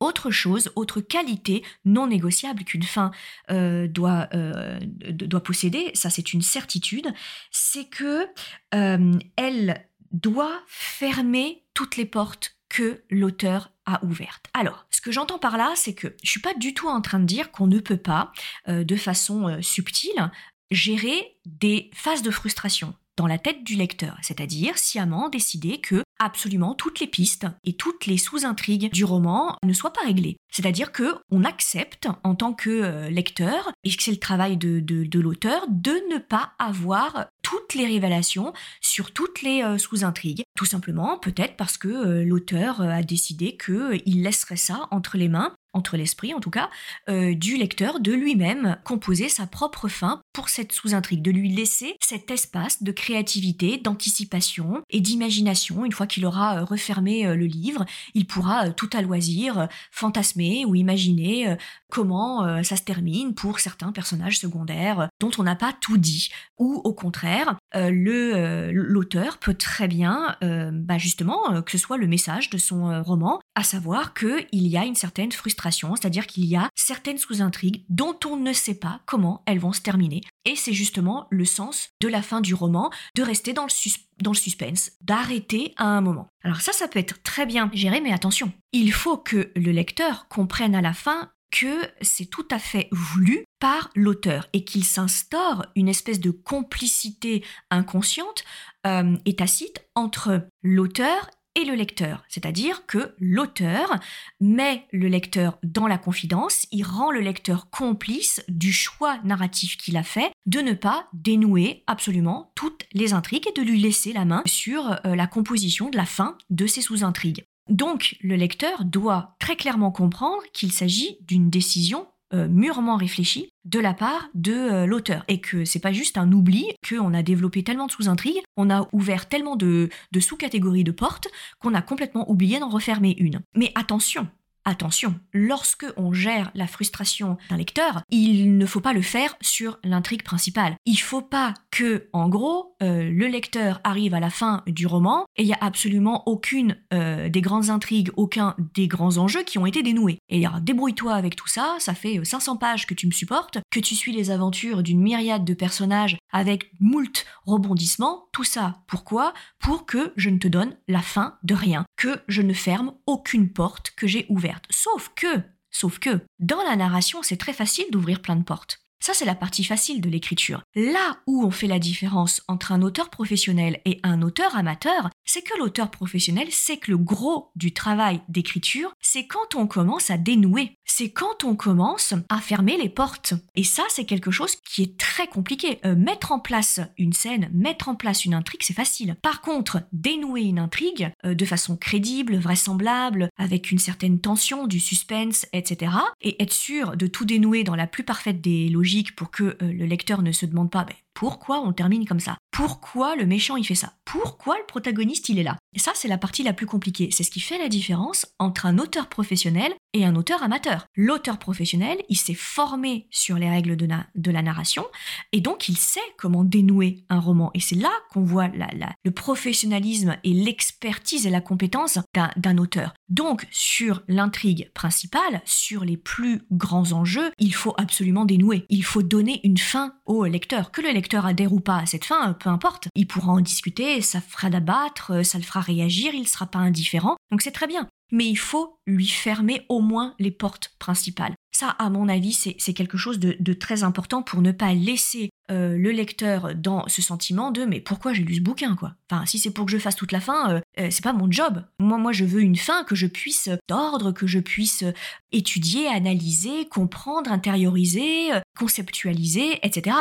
Autre 0.02 0.32
chose, 0.32 0.72
autre 0.74 1.00
qualité 1.00 1.62
non 1.84 2.08
négociable 2.08 2.64
qu'une 2.64 2.82
fin 2.82 3.12
euh, 3.52 3.86
doit, 3.86 4.28
euh, 4.34 4.80
doit 4.80 5.44
posséder, 5.44 5.92
ça 5.94 6.10
c'est 6.10 6.32
une 6.32 6.42
certitude, 6.42 7.06
c'est 7.52 7.84
que 7.84 8.26
euh, 8.74 9.12
elle 9.36 9.86
doit 10.10 10.60
fermer 10.66 11.62
toutes 11.72 11.96
les 11.96 12.04
portes 12.04 12.56
que 12.68 13.04
l'auteur 13.10 13.70
à 13.86 14.04
ouverte. 14.04 14.46
Alors, 14.54 14.86
ce 14.90 15.00
que 15.00 15.12
j'entends 15.12 15.38
par 15.38 15.56
là, 15.56 15.72
c'est 15.76 15.94
que 15.94 16.16
je 16.24 16.30
suis 16.30 16.40
pas 16.40 16.54
du 16.54 16.74
tout 16.74 16.88
en 16.88 17.00
train 17.00 17.20
de 17.20 17.24
dire 17.24 17.52
qu'on 17.52 17.68
ne 17.68 17.78
peut 17.78 17.96
pas, 17.96 18.32
de 18.66 18.96
façon 18.96 19.60
subtile, 19.62 20.30
gérer 20.70 21.36
des 21.44 21.90
phases 21.94 22.22
de 22.22 22.30
frustration 22.30 22.94
dans 23.16 23.26
la 23.26 23.38
tête 23.38 23.64
du 23.64 23.74
lecteur, 23.76 24.16
c'est-à-dire 24.22 24.78
sciemment 24.78 25.28
décider 25.28 25.80
que 25.80 26.02
absolument 26.18 26.74
toutes 26.74 27.00
les 27.00 27.06
pistes 27.06 27.46
et 27.64 27.74
toutes 27.74 28.06
les 28.06 28.16
sous-intrigues 28.16 28.90
du 28.92 29.04
roman 29.04 29.56
ne 29.64 29.72
soient 29.72 29.92
pas 29.92 30.04
réglées. 30.04 30.36
C'est-à-dire 30.50 30.92
que 30.92 31.16
on 31.30 31.44
accepte 31.44 32.08
en 32.22 32.34
tant 32.34 32.52
que 32.52 32.70
euh, 32.70 33.10
lecteur, 33.10 33.72
et 33.84 33.90
que 33.90 34.02
c'est 34.02 34.12
le 34.12 34.18
travail 34.18 34.56
de, 34.56 35.18
l'auteur, 35.18 35.66
de 35.68 35.92
ne 36.12 36.18
pas 36.18 36.52
avoir 36.58 37.26
toutes 37.42 37.74
les 37.74 37.86
révélations 37.86 38.52
sur 38.80 39.12
toutes 39.12 39.42
les 39.42 39.62
euh, 39.62 39.78
sous-intrigues. 39.78 40.44
Tout 40.56 40.64
simplement, 40.64 41.18
peut-être 41.18 41.56
parce 41.56 41.78
que 41.78 41.88
euh, 41.88 42.24
l'auteur 42.24 42.80
a 42.80 43.02
décidé 43.02 43.56
qu'il 43.56 44.22
laisserait 44.22 44.56
ça 44.56 44.86
entre 44.90 45.16
les 45.16 45.28
mains 45.28 45.52
entre 45.72 45.96
l'esprit 45.96 46.34
en 46.34 46.40
tout 46.40 46.50
cas, 46.50 46.70
euh, 47.08 47.34
du 47.34 47.56
lecteur 47.56 48.00
de 48.00 48.12
lui-même 48.12 48.76
composer 48.84 49.28
sa 49.28 49.46
propre 49.46 49.88
fin 49.88 50.20
pour 50.32 50.48
cette 50.48 50.72
sous-intrigue, 50.72 51.22
de 51.22 51.30
lui 51.30 51.50
laisser 51.50 51.96
cet 52.00 52.30
espace 52.30 52.82
de 52.82 52.92
créativité, 52.92 53.78
d'anticipation 53.78 54.82
et 54.90 55.00
d'imagination. 55.00 55.84
Une 55.84 55.92
fois 55.92 56.06
qu'il 56.06 56.26
aura 56.26 56.58
euh, 56.58 56.64
refermé 56.64 57.26
euh, 57.26 57.34
le 57.34 57.46
livre, 57.46 57.84
il 58.14 58.26
pourra 58.26 58.70
tout 58.70 58.90
à 58.92 59.02
loisir 59.02 59.68
fantasmer 59.90 60.64
ou 60.64 60.74
imaginer 60.74 61.56
comment 61.90 62.62
ça 62.62 62.76
se 62.76 62.82
termine 62.82 63.34
pour 63.34 63.60
certains 63.60 63.92
personnages 63.92 64.38
secondaires 64.38 65.08
dont 65.20 65.30
on 65.38 65.42
n'a 65.42 65.56
pas 65.56 65.72
tout 65.80 65.98
dit. 65.98 66.30
Ou 66.58 66.80
au 66.84 66.92
contraire, 66.92 67.56
le 67.74 68.70
l'auteur 68.72 69.38
peut 69.38 69.54
très 69.54 69.88
bien, 69.88 70.36
bah 70.40 70.98
justement, 70.98 71.62
que 71.62 71.70
ce 71.70 71.78
soit 71.78 71.98
le 71.98 72.06
message 72.06 72.50
de 72.50 72.58
son 72.58 73.02
roman, 73.02 73.40
à 73.54 73.62
savoir 73.62 74.14
qu'il 74.14 74.46
y 74.52 74.76
a 74.76 74.84
une 74.84 74.94
certaine 74.94 75.32
frustration 75.32 75.61
c'est-à-dire 75.70 76.26
qu'il 76.26 76.44
y 76.44 76.56
a 76.56 76.68
certaines 76.74 77.18
sous-intrigues 77.18 77.84
dont 77.88 78.18
on 78.26 78.36
ne 78.36 78.52
sait 78.52 78.74
pas 78.74 79.00
comment 79.06 79.42
elles 79.46 79.58
vont 79.58 79.72
se 79.72 79.80
terminer. 79.80 80.20
Et 80.44 80.56
c'est 80.56 80.72
justement 80.72 81.26
le 81.30 81.44
sens 81.44 81.90
de 82.00 82.08
la 82.08 82.22
fin 82.22 82.40
du 82.40 82.54
roman, 82.54 82.90
de 83.14 83.22
rester 83.22 83.52
dans 83.52 83.66
le, 83.66 84.34
suspense, 84.34 84.92
d'arrêter 85.00 85.72
à 85.76 85.86
un 85.86 86.00
moment. 86.00 86.28
Alors 86.44 86.60
ça, 86.60 86.72
ça 86.72 86.88
peut 86.88 86.98
être 86.98 87.22
très 87.22 87.46
bien 87.46 87.70
géré, 87.72 88.00
mais 88.00 88.12
attention, 88.12 88.52
il 88.72 88.92
faut 88.92 89.16
que 89.16 89.50
le 89.54 89.72
lecteur 89.72 90.28
comprenne 90.28 90.74
à 90.74 90.80
la 90.80 90.92
fin 90.92 91.30
que 91.52 91.82
c'est 92.00 92.26
tout 92.26 92.48
à 92.50 92.58
fait 92.58 92.88
voulu 92.90 93.44
par 93.60 93.90
l'auteur 93.94 94.48
et 94.54 94.64
qu'il 94.64 94.84
s'instaure 94.84 95.66
une 95.76 95.88
espèce 95.88 96.18
de 96.18 96.30
complicité 96.30 97.44
inconsciente 97.70 98.42
euh, 98.86 99.16
et 99.26 99.36
tacite 99.36 99.86
entre 99.94 100.48
l'auteur 100.62 101.30
et 101.54 101.64
le 101.64 101.74
lecteur. 101.74 102.24
C'est-à-dire 102.28 102.86
que 102.86 103.14
l'auteur 103.18 103.98
met 104.40 104.86
le 104.92 105.08
lecteur 105.08 105.58
dans 105.62 105.86
la 105.86 105.98
confidence, 105.98 106.66
il 106.70 106.84
rend 106.84 107.10
le 107.10 107.20
lecteur 107.20 107.70
complice 107.70 108.42
du 108.48 108.72
choix 108.72 109.18
narratif 109.24 109.76
qu'il 109.76 109.96
a 109.96 110.02
fait 110.02 110.32
de 110.46 110.60
ne 110.60 110.72
pas 110.72 111.06
dénouer 111.12 111.82
absolument 111.86 112.52
toutes 112.54 112.84
les 112.92 113.12
intrigues 113.12 113.48
et 113.48 113.60
de 113.60 113.66
lui 113.66 113.80
laisser 113.80 114.12
la 114.12 114.24
main 114.24 114.42
sur 114.46 114.92
euh, 115.06 115.14
la 115.14 115.26
composition 115.26 115.90
de 115.90 115.96
la 115.96 116.06
fin 116.06 116.36
de 116.50 116.66
ces 116.66 116.80
sous-intrigues. 116.80 117.44
Donc 117.68 118.16
le 118.20 118.36
lecteur 118.36 118.84
doit 118.84 119.36
très 119.38 119.56
clairement 119.56 119.92
comprendre 119.92 120.42
qu'il 120.52 120.72
s'agit 120.72 121.18
d'une 121.22 121.48
décision 121.48 122.06
euh, 122.34 122.48
mûrement 122.48 122.96
réfléchie 122.96 123.50
de 123.64 123.78
la 123.78 123.94
part 123.94 124.28
de 124.34 124.52
euh, 124.52 124.86
l'auteur 124.86 125.24
et 125.28 125.40
que 125.40 125.64
c'est 125.64 125.78
pas 125.80 125.92
juste 125.92 126.18
un 126.18 126.32
oubli 126.32 126.66
qu'on 126.88 127.14
a 127.14 127.22
développé 127.22 127.62
tellement 127.62 127.86
de 127.86 127.92
sous-intrigues, 127.92 128.42
on 128.56 128.70
a 128.70 128.88
ouvert 128.92 129.28
tellement 129.28 129.56
de, 129.56 129.88
de 130.12 130.20
sous-catégories 130.20 130.84
de 130.84 130.92
portes 130.92 131.28
qu'on 131.60 131.74
a 131.74 131.82
complètement 131.82 132.30
oublié 132.30 132.58
d'en 132.58 132.68
refermer 132.68 133.14
une. 133.18 133.40
Mais 133.54 133.72
attention, 133.74 134.28
Attention, 134.64 135.16
lorsque 135.32 135.86
on 135.96 136.12
gère 136.12 136.52
la 136.54 136.68
frustration 136.68 137.36
d'un 137.50 137.56
lecteur, 137.56 138.02
il 138.10 138.56
ne 138.56 138.66
faut 138.66 138.80
pas 138.80 138.92
le 138.92 139.02
faire 139.02 139.34
sur 139.40 139.80
l'intrigue 139.82 140.22
principale. 140.22 140.76
Il 140.86 140.96
faut 140.96 141.20
pas 141.20 141.54
que, 141.72 142.08
en 142.12 142.28
gros, 142.28 142.76
euh, 142.80 143.10
le 143.10 143.26
lecteur 143.26 143.80
arrive 143.82 144.14
à 144.14 144.20
la 144.20 144.30
fin 144.30 144.62
du 144.68 144.86
roman 144.86 145.24
et 145.36 145.42
il 145.42 145.48
y 145.48 145.52
a 145.52 145.58
absolument 145.60 146.22
aucune 146.28 146.76
euh, 146.94 147.28
des 147.28 147.40
grandes 147.40 147.70
intrigues, 147.70 148.10
aucun 148.16 148.54
des 148.74 148.86
grands 148.86 149.16
enjeux 149.16 149.42
qui 149.42 149.58
ont 149.58 149.66
été 149.66 149.82
dénoués. 149.82 150.18
Et 150.28 150.46
alors, 150.46 150.60
débrouille-toi 150.60 151.12
avec 151.12 151.34
tout 151.34 151.48
ça, 151.48 151.74
ça 151.80 151.94
fait 151.94 152.24
500 152.24 152.54
euh, 152.54 152.58
pages 152.58 152.86
que 152.86 152.94
tu 152.94 153.08
me 153.08 153.12
supportes, 153.12 153.58
que 153.72 153.80
tu 153.80 153.96
suis 153.96 154.12
les 154.12 154.30
aventures 154.30 154.84
d'une 154.84 155.00
myriade 155.00 155.44
de 155.44 155.54
personnages 155.54 156.18
avec 156.32 156.70
moult 156.78 157.26
rebondissements, 157.46 158.28
tout 158.32 158.44
ça, 158.44 158.76
pourquoi? 158.86 159.34
Pour 159.58 159.86
que 159.86 160.12
je 160.16 160.30
ne 160.30 160.38
te 160.38 160.48
donne 160.48 160.76
la 160.86 161.02
fin 161.02 161.36
de 161.42 161.54
rien, 161.54 161.84
que 161.96 162.20
je 162.28 162.42
ne 162.42 162.52
ferme 162.52 162.94
aucune 163.06 163.52
porte 163.52 163.92
que 163.96 164.06
j'ai 164.06 164.26
ouverte. 164.28 164.51
Sauf 164.70 165.10
que, 165.14 165.40
sauf 165.70 165.98
que, 165.98 166.20
dans 166.38 166.62
la 166.62 166.76
narration, 166.76 167.22
c'est 167.22 167.36
très 167.36 167.52
facile 167.52 167.86
d'ouvrir 167.90 168.20
plein 168.22 168.36
de 168.36 168.44
portes. 168.44 168.78
Ça, 169.02 169.14
c'est 169.14 169.24
la 169.24 169.34
partie 169.34 169.64
facile 169.64 170.00
de 170.00 170.08
l'écriture. 170.08 170.62
Là 170.76 171.18
où 171.26 171.44
on 171.44 171.50
fait 171.50 171.66
la 171.66 171.80
différence 171.80 172.40
entre 172.46 172.70
un 172.70 172.82
auteur 172.82 173.10
professionnel 173.10 173.80
et 173.84 173.98
un 174.04 174.22
auteur 174.22 174.56
amateur, 174.56 175.10
c'est 175.24 175.42
que 175.42 175.58
l'auteur 175.58 175.90
professionnel 175.90 176.50
sait 176.50 176.76
que 176.76 176.90
le 176.90 176.98
gros 176.98 177.50
du 177.56 177.72
travail 177.72 178.20
d'écriture, 178.28 178.94
c'est 179.00 179.26
quand 179.26 179.54
on 179.54 179.66
commence 179.66 180.10
à 180.10 180.18
dénouer. 180.18 180.78
C'est 180.84 181.10
quand 181.10 181.44
on 181.44 181.56
commence 181.56 182.14
à 182.28 182.38
fermer 182.40 182.76
les 182.76 182.88
portes. 182.88 183.34
Et 183.54 183.64
ça, 183.64 183.84
c'est 183.88 184.04
quelque 184.04 184.30
chose 184.30 184.56
qui 184.56 184.82
est 184.82 184.98
très 184.98 185.26
compliqué. 185.26 185.78
Euh, 185.84 185.94
mettre 185.94 186.32
en 186.32 186.38
place 186.38 186.80
une 186.98 187.12
scène, 187.12 187.50
mettre 187.52 187.88
en 187.88 187.94
place 187.94 188.24
une 188.24 188.34
intrigue, 188.34 188.62
c'est 188.62 188.74
facile. 188.74 189.16
Par 189.22 189.40
contre, 189.40 189.82
dénouer 189.92 190.42
une 190.42 190.58
intrigue 190.58 191.12
euh, 191.24 191.34
de 191.34 191.44
façon 191.44 191.76
crédible, 191.76 192.36
vraisemblable, 192.36 193.28
avec 193.36 193.70
une 193.70 193.78
certaine 193.78 194.20
tension, 194.20 194.66
du 194.66 194.80
suspense, 194.80 195.46
etc., 195.52 195.92
et 196.20 196.42
être 196.42 196.52
sûr 196.52 196.96
de 196.96 197.06
tout 197.06 197.24
dénouer 197.24 197.64
dans 197.64 197.76
la 197.76 197.86
plus 197.86 198.04
parfaite 198.04 198.40
des 198.40 198.68
logiques, 198.68 199.16
pour 199.16 199.30
que 199.30 199.44
euh, 199.44 199.56
le 199.60 199.86
lecteur 199.86 200.22
ne 200.22 200.32
se 200.32 200.46
demande 200.46 200.70
pas 200.70 200.84
ben, 200.84 200.94
pourquoi 201.14 201.60
on 201.60 201.72
termine 201.72 202.06
comme 202.06 202.20
ça? 202.20 202.38
Pourquoi 202.50 203.16
le 203.16 203.26
méchant 203.26 203.56
il 203.56 203.64
fait 203.64 203.74
ça? 203.74 203.94
Pourquoi 204.04 204.58
le 204.58 204.66
protagoniste 204.66 205.28
il 205.28 205.38
est 205.38 205.44
là? 205.44 205.58
Et 205.74 205.78
ça 205.78 205.92
c'est 205.94 206.08
la 206.08 206.18
partie 206.18 206.42
la 206.42 206.52
plus 206.52 206.66
compliquée. 206.66 207.10
C'est 207.12 207.24
ce 207.24 207.30
qui 207.30 207.40
fait 207.40 207.58
la 207.58 207.68
différence 207.68 208.26
entre 208.38 208.66
un 208.66 208.78
auteur 208.78 209.08
professionnel 209.08 209.72
et 209.92 210.04
un 210.04 210.16
auteur 210.16 210.42
amateur. 210.42 210.86
L'auteur 210.96 211.38
professionnel, 211.38 211.98
il 212.08 212.16
s'est 212.16 212.34
formé 212.34 213.06
sur 213.10 213.36
les 213.36 213.48
règles 213.48 213.76
de, 213.76 213.86
la 213.86 214.42
narration 214.42 214.86
et 215.32 215.40
donc 215.40 215.68
il 215.68 215.76
sait 215.76 216.00
comment 216.18 216.44
dénouer 216.44 217.04
un 217.08 217.20
roman. 217.20 217.50
Et 217.54 217.60
c'est 217.60 217.76
là 217.76 217.92
qu'on 218.10 218.24
voit 218.24 218.48
le 218.48 219.10
professionnalisme 219.10 220.16
et 220.24 220.32
l'expertise 220.32 221.26
et 221.26 221.30
la 221.30 221.40
compétence 221.40 221.98
d'un 222.36 222.58
auteur. 222.58 222.94
Donc 223.08 223.46
sur 223.50 224.02
l'intrigue 224.08 224.70
principale, 224.72 225.42
sur 225.44 225.84
les 225.84 225.96
plus 225.96 226.42
grands 226.50 226.92
enjeux, 226.92 227.30
il 227.38 227.54
faut 227.54 227.74
absolument 227.76 228.24
dénouer. 228.24 228.64
Il 228.68 228.84
faut 228.84 229.02
donner 229.02 229.40
une 229.44 229.58
fin 229.58 229.94
au 230.06 230.24
lecteur. 230.24 230.70
Que 230.70 230.80
le 230.80 230.90
lecteur 230.90 231.26
adhère 231.26 231.52
ou 231.52 231.60
pas 231.60 231.78
à 231.78 231.86
cette 231.86 232.04
fin, 232.04 232.32
peu 232.34 232.48
importe. 232.48 232.88
Il 232.94 233.06
pourra 233.06 233.32
en 233.32 233.40
discuter, 233.40 234.00
ça 234.00 234.20
fera 234.20 234.50
d'abattre, 234.50 235.24
ça 235.24 235.38
le 235.38 235.44
fera 235.44 235.60
réagir, 235.60 236.14
il 236.14 236.22
ne 236.22 236.26
sera 236.26 236.46
pas 236.46 236.58
indifférent. 236.58 237.16
Donc 237.30 237.42
c'est 237.42 237.50
très 237.50 237.66
bien 237.66 237.88
mais 238.12 238.26
il 238.26 238.36
faut 238.36 238.78
lui 238.86 239.08
fermer 239.08 239.66
au 239.68 239.80
moins 239.80 240.14
les 240.20 240.30
portes 240.30 240.76
principales. 240.78 241.34
Ça, 241.50 241.70
à 241.70 241.90
mon 241.90 242.08
avis, 242.08 242.32
c'est 242.32 242.74
quelque 242.74 242.96
chose 242.96 243.18
de, 243.18 243.52
très 243.52 243.82
important 243.82 244.22
pour 244.22 244.40
ne 244.40 244.52
pas 244.52 244.72
laisser 244.72 245.30
euh, 245.52 245.76
le 245.76 245.90
lecteur 245.90 246.54
dans 246.54 246.88
ce 246.88 247.02
sentiment 247.02 247.50
de 247.50 247.64
mais 247.64 247.80
pourquoi 247.80 248.14
j'ai 248.14 248.22
lu 248.22 248.36
ce 248.36 248.40
bouquin 248.40 248.74
quoi? 248.74 248.94
Enfin, 249.10 249.26
si 249.26 249.38
c'est 249.38 249.50
pour 249.50 249.66
que 249.66 249.70
je 249.70 249.76
fasse 249.76 249.96
toute 249.96 250.12
la 250.12 250.20
fin, 250.20 250.50
euh, 250.50 250.60
euh, 250.80 250.88
c'est 250.90 251.04
pas 251.04 251.12
mon 251.12 251.30
job. 251.30 251.62
Moi, 251.78 251.98
moi, 251.98 252.12
je 252.12 252.24
veux 252.24 252.40
une 252.40 252.56
fin 252.56 252.84
que 252.84 252.94
je 252.94 253.06
puisse 253.06 253.50
d'ordre, 253.68 254.12
que 254.12 254.26
je 254.26 254.38
puisse 254.38 254.84
étudier, 255.30 255.88
analyser, 255.88 256.66
comprendre, 256.70 257.30
intérioriser, 257.30 258.30
conceptualiser, 258.58 259.58
etc. 259.62 259.96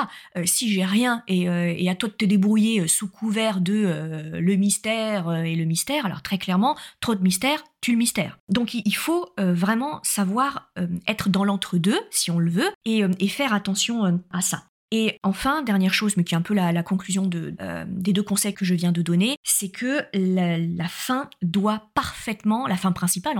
si 0.46 0.72
j'ai 0.72 0.86
rien 0.86 1.24
et, 1.28 1.44
et, 1.44 1.90
à 1.90 1.96
toi 1.96 2.10
de 2.10 2.14
te 2.14 2.26
débrouiller 2.26 2.88
sous 2.88 3.08
couvert 3.08 3.62
de 3.62 4.32
le 4.34 4.56
mystère 4.56 5.32
et 5.34 5.56
le 5.56 5.66
mystère, 5.66 6.06
alors 6.06 6.22
très 6.22 6.38
clairement, 6.38 6.76
trop 7.00 7.16
de 7.16 7.24
mystère, 7.24 7.64
tu 7.80 7.92
le 7.92 7.98
mystère. 7.98 8.38
Donc 8.50 8.74
il 8.74 8.96
faut 8.96 9.30
vraiment 9.38 10.00
savoir 10.04 10.70
être 11.08 11.30
dans 11.30 11.46
l'entre-deux, 11.46 12.00
si 12.12 12.30
on 12.30 12.40
le 12.40 12.52
veut, 12.52 12.72
et 12.86 13.28
faire 13.30 13.54
attention 13.54 14.22
à 14.32 14.42
ça. 14.42 14.64
Et 14.92 15.20
enfin, 15.24 15.64
dernière 15.64 15.94
chose, 15.94 16.18
mais 16.18 16.26
qui 16.26 16.36
est 16.36 16.38
un 16.38 16.42
peu 16.42 16.54
la, 16.54 16.84
conclusion 16.84 17.30
euh, 17.34 17.86
des 17.88 18.12
deux 18.12 18.24
conseils 18.24 18.54
que 18.54 18.66
je 18.66 18.74
viens 18.74 18.92
de 18.92 19.02
donner, 19.02 19.38
c'est 19.44 19.70
que 19.70 20.06
la, 20.14 20.88
fin 20.90 21.30
doit 21.42 21.90
parfaitement, 21.94 22.68
la 22.68 22.76
fin 22.76 22.92
principale, 22.92 23.36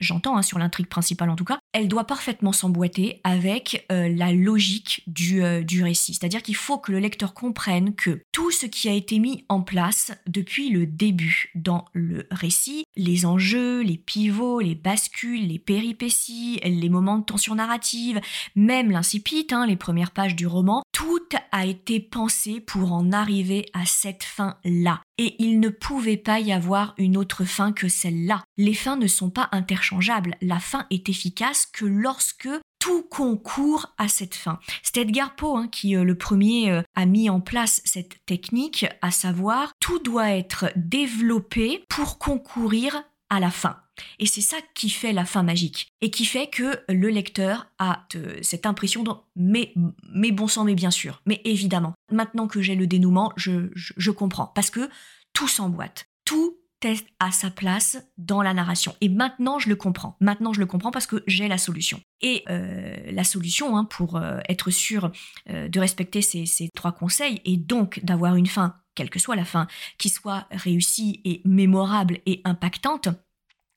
j'entends 0.00 0.36
hein, 0.36 0.42
sur 0.42 0.58
l'intrigue 0.60 0.86
principale 0.86 1.30
en 1.30 1.36
tout 1.36 1.44
cas, 1.44 1.58
elle 1.72 1.88
doit 1.88 2.04
parfaitement 2.04 2.52
s'emboîter 2.52 3.20
avec 3.24 3.86
euh, 3.90 4.08
la 4.08 4.32
logique 4.32 5.02
du, 5.06 5.42
euh, 5.42 5.62
du 5.62 5.82
récit. 5.82 6.14
C'est-à-dire 6.14 6.42
qu'il 6.42 6.56
faut 6.56 6.78
que 6.78 6.92
le 6.92 6.98
lecteur 6.98 7.34
comprenne 7.34 7.94
que 7.94 8.22
tout 8.32 8.50
ce 8.50 8.66
qui 8.66 8.88
a 8.88 8.92
été 8.92 9.18
mis 9.18 9.44
en 9.48 9.62
place 9.62 10.12
depuis 10.26 10.68
le 10.68 10.86
début 10.86 11.50
dans 11.54 11.86
le 11.92 12.26
récit, 12.30 12.84
les 12.96 13.24
enjeux, 13.24 13.80
les 13.80 13.96
pivots, 13.96 14.60
les 14.60 14.74
bascules, 14.74 15.46
les 15.46 15.58
péripéties, 15.58 16.60
les 16.62 16.88
moments 16.88 17.18
de 17.18 17.24
tension 17.24 17.54
narrative, 17.54 18.20
même 18.54 18.90
l'incipit, 18.90 19.46
hein, 19.50 19.66
les 19.66 19.76
premières 19.76 20.10
pages 20.10 20.36
du 20.36 20.46
roman, 20.46 20.82
Tout 20.92 21.20
a 21.52 21.66
été 21.66 22.00
pensé 22.00 22.60
pour 22.60 22.92
en 22.92 23.12
arriver 23.12 23.66
à 23.72 23.86
cette 23.86 24.24
fin-là. 24.24 25.00
Et 25.18 25.36
il 25.38 25.60
ne 25.60 25.68
pouvait 25.68 26.16
pas 26.16 26.40
y 26.40 26.52
avoir 26.52 26.94
une 26.98 27.16
autre 27.16 27.44
fin 27.44 27.72
que 27.72 27.88
celle-là. 27.88 28.42
Les 28.56 28.74
fins 28.74 28.96
ne 28.96 29.06
sont 29.06 29.30
pas 29.30 29.48
interchangeables. 29.52 30.36
La 30.40 30.58
fin 30.58 30.86
est 30.90 31.08
efficace 31.08 31.61
que 31.66 31.84
lorsque 31.84 32.48
tout 32.78 33.02
concourt 33.02 33.94
à 33.96 34.08
cette 34.08 34.34
fin. 34.34 34.58
C'est 34.82 34.96
Edgar 34.96 35.36
Poe 35.36 35.56
hein, 35.56 35.68
qui, 35.68 35.94
euh, 35.94 36.02
le 36.02 36.16
premier, 36.16 36.70
euh, 36.70 36.82
a 36.96 37.06
mis 37.06 37.30
en 37.30 37.40
place 37.40 37.80
cette 37.84 38.24
technique, 38.26 38.86
à 39.02 39.12
savoir 39.12 39.72
tout 39.78 40.00
doit 40.00 40.30
être 40.30 40.72
développé 40.74 41.84
pour 41.88 42.18
concourir 42.18 43.04
à 43.30 43.38
la 43.38 43.52
fin. 43.52 43.76
Et 44.18 44.26
c'est 44.26 44.40
ça 44.40 44.56
qui 44.74 44.90
fait 44.90 45.12
la 45.12 45.24
fin 45.24 45.42
magique 45.42 45.88
et 46.00 46.10
qui 46.10 46.24
fait 46.24 46.48
que 46.48 46.80
le 46.88 47.08
lecteur 47.08 47.68
a 47.78 48.06
cette 48.42 48.66
impression 48.66 49.04
mais 49.36 49.72
bon 50.32 50.48
sang, 50.48 50.64
mais 50.64 50.74
bien 50.74 50.90
sûr, 50.90 51.22
mais 51.26 51.40
évidemment. 51.44 51.94
Maintenant 52.10 52.48
que 52.48 52.60
j'ai 52.60 52.74
le 52.74 52.86
dénouement, 52.86 53.32
je, 53.36 53.70
je, 53.74 54.10
comprends 54.10 54.46
parce 54.54 54.70
que 54.70 54.88
tout 55.32 55.48
s'emboîte, 55.48 56.06
tout 56.24 56.58
est 56.84 57.06
à 57.18 57.30
sa 57.30 57.50
place 57.50 57.98
dans 58.18 58.42
la 58.42 58.54
narration. 58.54 58.94
Et 59.00 59.08
maintenant, 59.08 59.58
je 59.58 59.68
le 59.68 59.76
comprends. 59.76 60.16
Maintenant, 60.20 60.52
je 60.52 60.60
le 60.60 60.66
comprends 60.66 60.90
parce 60.90 61.06
que 61.06 61.22
j'ai 61.26 61.48
la 61.48 61.58
solution. 61.58 62.00
Et 62.20 62.44
euh, 62.48 62.96
la 63.10 63.24
solution, 63.24 63.76
hein, 63.76 63.84
pour 63.84 64.16
euh, 64.16 64.38
être 64.48 64.70
sûr 64.70 65.10
euh, 65.50 65.68
de 65.68 65.80
respecter 65.80 66.22
ces 66.22 66.68
trois 66.74 66.92
conseils, 66.92 67.40
et 67.44 67.56
donc 67.56 68.00
d'avoir 68.04 68.36
une 68.36 68.46
fin, 68.46 68.76
quelle 68.94 69.10
que 69.10 69.18
soit 69.18 69.36
la 69.36 69.44
fin, 69.44 69.66
qui 69.98 70.08
soit 70.08 70.46
réussie 70.50 71.20
et 71.24 71.42
mémorable 71.44 72.20
et 72.26 72.40
impactante, 72.44 73.08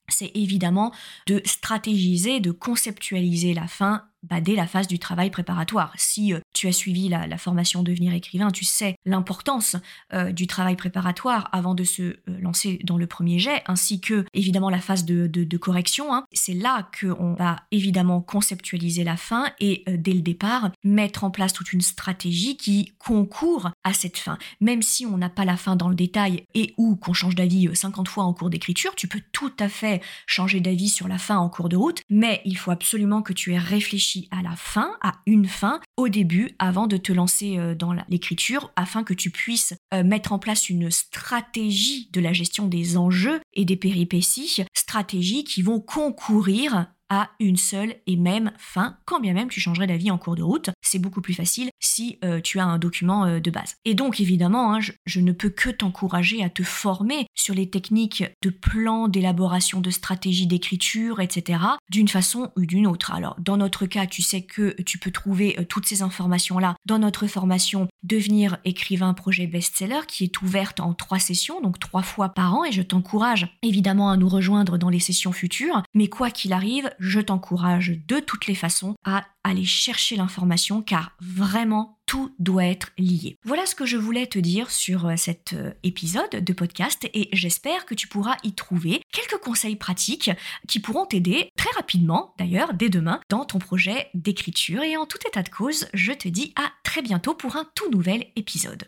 c'est 0.08 0.32
évidemment 0.36 0.94
de 1.28 1.42
stratégiser, 1.46 2.40
de 2.40 2.52
conceptualiser 2.52 3.54
la 3.54 3.68
fin 3.68 4.06
bah, 4.30 4.42
dès 4.42 4.56
la 4.56 4.68
phase 4.68 4.88
du 4.88 5.00
travail 5.00 5.30
préparatoire. 5.30 5.94
Si 5.98 6.34
euh, 6.34 6.40
tu 6.54 6.68
as 6.68 6.72
suivi 6.72 7.10
la, 7.10 7.38
formation 7.38 7.84
Devenir 7.84 8.14
écrivain, 8.14 8.50
tu 8.50 8.66
sais 8.66 8.96
l'importance 9.06 9.76
euh, 10.14 10.32
du 10.32 10.48
travail 10.48 10.76
préparatoire 10.76 11.50
avant 11.52 11.76
de 11.76 11.84
se 11.84 12.02
euh, 12.02 12.16
lancer 12.40 12.80
dans 12.84 12.98
le 12.98 13.08
premier 13.08 13.40
jet, 13.40 13.62
ainsi 13.68 14.00
que 14.00 14.26
évidemment 14.34 14.70
la 14.70 14.80
phase 14.80 15.06
de, 15.06 15.58
correction. 15.58 16.14
Hein. 16.14 16.26
C'est 16.32 16.54
là 16.54 16.90
qu'on 17.00 17.34
va 17.34 17.58
évidemment 17.72 18.22
conceptualiser 18.22 19.04
la 19.04 19.16
fin 19.16 19.52
et 19.60 19.84
dès 19.88 20.12
le 20.12 20.22
départ 20.22 20.72
mettre 20.84 21.24
en 21.24 21.32
place 21.32 21.54
toute 21.54 21.72
une 21.72 21.82
stratégie 21.82 22.58
qui 22.58 22.94
concourt 23.00 23.72
à 23.84 23.94
cette 23.94 24.18
fin. 24.18 24.38
Même 24.60 24.82
si 24.82 25.06
on 25.06 25.18
n'a 25.18 25.30
pas 25.30 25.46
la 25.46 25.56
fin 25.56 25.76
dans 25.76 25.88
le 25.88 25.96
détail 25.96 26.44
et 26.54 26.74
ou 26.78 26.96
qu'on 26.96 27.14
change 27.14 27.36
d'avis 27.36 27.70
50 27.74 28.10
fois 28.10 28.26
en 28.26 28.34
cours 28.34 28.50
d'écriture, 28.50 28.96
tu 28.96 29.08
peux 29.08 29.22
tout 29.32 29.54
à 29.60 29.70
fait 29.70 30.02
changer 30.28 30.60
d'avis 30.60 30.90
sur 30.90 31.08
la 31.08 31.18
fin 31.18 31.38
en 31.38 31.50
cours 31.50 31.70
de 31.70 31.78
route, 31.78 32.02
mais 32.10 32.42
il 32.46 32.58
faut 32.58 32.72
absolument 32.72 33.22
que 33.22 33.34
tu 33.34 33.54
aies 33.54 33.60
réfléchi 33.60 34.15
à 34.32 34.42
la 34.42 34.56
fin, 34.56 34.96
à 35.02 35.14
une 35.26 35.48
fin, 35.48 35.80
au 35.98 36.10
début, 36.10 36.52
avant 36.60 36.88
de 36.88 36.98
te 36.98 37.12
lancer 37.12 37.58
euh, 37.58 37.76
dans 37.76 37.94
l'écriture, 38.10 38.72
afin 38.76 39.04
que 39.04 39.14
tu 39.14 39.30
puisses 39.30 39.74
euh, 39.94 40.04
mettre 40.04 40.32
en 40.32 40.40
place 40.40 40.70
une 40.70 40.92
stratégie 40.92 42.10
de 42.12 42.22
la 42.22 42.34
gestion 42.34 42.68
des 42.68 42.98
enjeux 42.98 43.40
et 43.54 43.66
des 43.66 43.76
péripéties, 43.76 44.64
stratégies 44.74 45.44
qui 45.44 45.62
vont 45.62 45.80
concourir 45.80 46.88
à 47.10 47.30
une 47.40 47.58
seule 47.58 47.96
et 48.08 48.16
même 48.16 48.52
fin, 48.58 48.98
quand 49.06 49.20
bien 49.20 49.34
même 49.34 49.50
tu 49.50 49.60
changerais 49.60 49.88
d'avis 49.88 50.12
en 50.12 50.18
cours 50.18 50.36
de 50.36 50.44
route. 50.44 50.70
C'est 50.82 51.00
beaucoup 51.00 51.22
plus 51.22 51.34
facile 51.34 51.70
si 51.80 52.18
euh, 52.24 52.42
tu 52.42 52.60
as 52.60 52.66
un 52.66 52.78
document 52.78 53.26
euh, 53.26 53.40
de 53.40 53.52
base. 53.52 53.76
Et 53.86 53.94
donc 53.94 54.20
évidemment, 54.20 54.74
hein, 54.74 54.80
je, 55.06 55.20
ne 55.20 55.32
peux 55.32 55.50
que 55.50 55.70
t'encourager 55.70 56.44
à 56.44 56.50
te 56.50 56.64
former 56.64 57.28
sur 57.36 57.54
les 57.54 57.70
techniques 57.70 58.24
de 58.42 58.50
plan, 58.50 59.08
d'élaboration 59.08 59.82
de 59.82 59.90
stratégies 59.90 60.48
d'écriture, 60.48 61.20
etc. 61.20 61.60
d'une 61.90 62.08
façon 62.08 62.52
ou 62.56 62.66
d'une 62.66 62.88
autre. 62.88 63.12
Alors 63.12 63.36
dans 63.40 63.58
notre 63.58 63.86
cas, 63.86 64.08
tu 64.08 64.22
sais 64.22 64.42
que 64.42 64.80
tu 64.84 64.98
peux 64.98 65.12
trouver 65.12 65.60
euh, 65.60 65.64
toutes 65.64 65.88
ces 65.88 66.02
informations-là 66.02 66.76
dans 66.86 67.00
notre 67.00 67.28
formation 67.28 67.88
Devenir 68.06 68.60
écrivain 68.66 69.16
projet 69.16 69.48
best-seller 69.48 70.02
qui 70.08 70.26
est 70.26 70.42
ouverte 70.44 70.80
en 70.80 70.94
trois 70.94 71.18
sessions, 71.18 71.60
donc 71.60 71.80
trois 71.80 72.04
fois 72.04 72.30
par 72.30 72.54
an, 72.54 72.64
et 72.64 72.72
je 72.72 72.84
t'encourage 72.84 73.58
évidemment 73.64 74.12
à 74.12 74.18
nous 74.18 74.30
rejoindre 74.30 74.78
dans 74.78 74.90
les 74.90 75.00
sessions 75.00 75.32
futures. 75.32 75.82
Mais 75.96 76.08
quoi 76.08 76.30
qu'il 76.30 76.54
arrive, 76.54 76.88
je 77.00 77.20
t'encourage 77.20 78.00
de 78.08 78.20
toutes 78.20 78.48
les 78.48 78.56
façons 78.56 78.96
à 79.04 79.26
aller 79.44 79.66
chercher 79.66 80.16
l'information 80.16 80.82
car 80.82 81.12
vraiment 81.20 82.00
tout 82.06 82.34
doit 82.40 82.66
être 82.66 82.92
lié. 82.98 83.38
Voilà 83.44 83.66
ce 83.66 83.76
que 83.76 83.86
je 83.86 83.98
voulais 83.98 84.28
te 84.28 84.40
dire 84.40 84.70
sur 84.72 85.08
euh, 85.08 85.16
cet 85.18 85.54
euh, 85.54 85.72
épisode 85.84 86.30
de 86.30 86.54
podcast 86.54 87.08
et 87.14 87.30
j'espère 87.34 87.86
que 87.86 87.96
tu 87.96 88.08
pourras 88.08 88.38
y 88.44 88.54
trouver 88.54 89.02
quelques 89.12 89.42
conseils 89.42 89.76
pratiques 89.76 90.32
qui 90.68 90.80
pourront 90.80 91.06
t'aider 91.06 91.50
très 91.58 91.72
rapidement 91.72 92.34
d'ailleurs 92.38 92.74
dès 92.74 92.90
demain 92.90 93.20
dans 93.30 93.46
ton 93.46 93.60
projet 93.60 94.10
d'écriture 94.14 94.84
et 94.84 94.98
en 94.98 95.06
tout 95.06 95.20
état 95.28 95.44
de 95.44 95.50
cause 95.50 95.88
je 95.94 96.14
te 96.14 96.28
dis 96.28 96.54
à 96.56 96.72
très 96.84 97.02
bientôt 97.02 97.34
pour 97.34 97.56
un 97.56 97.68
tout 97.76 97.90
nouvel 97.90 98.28
épisode. 98.36 98.88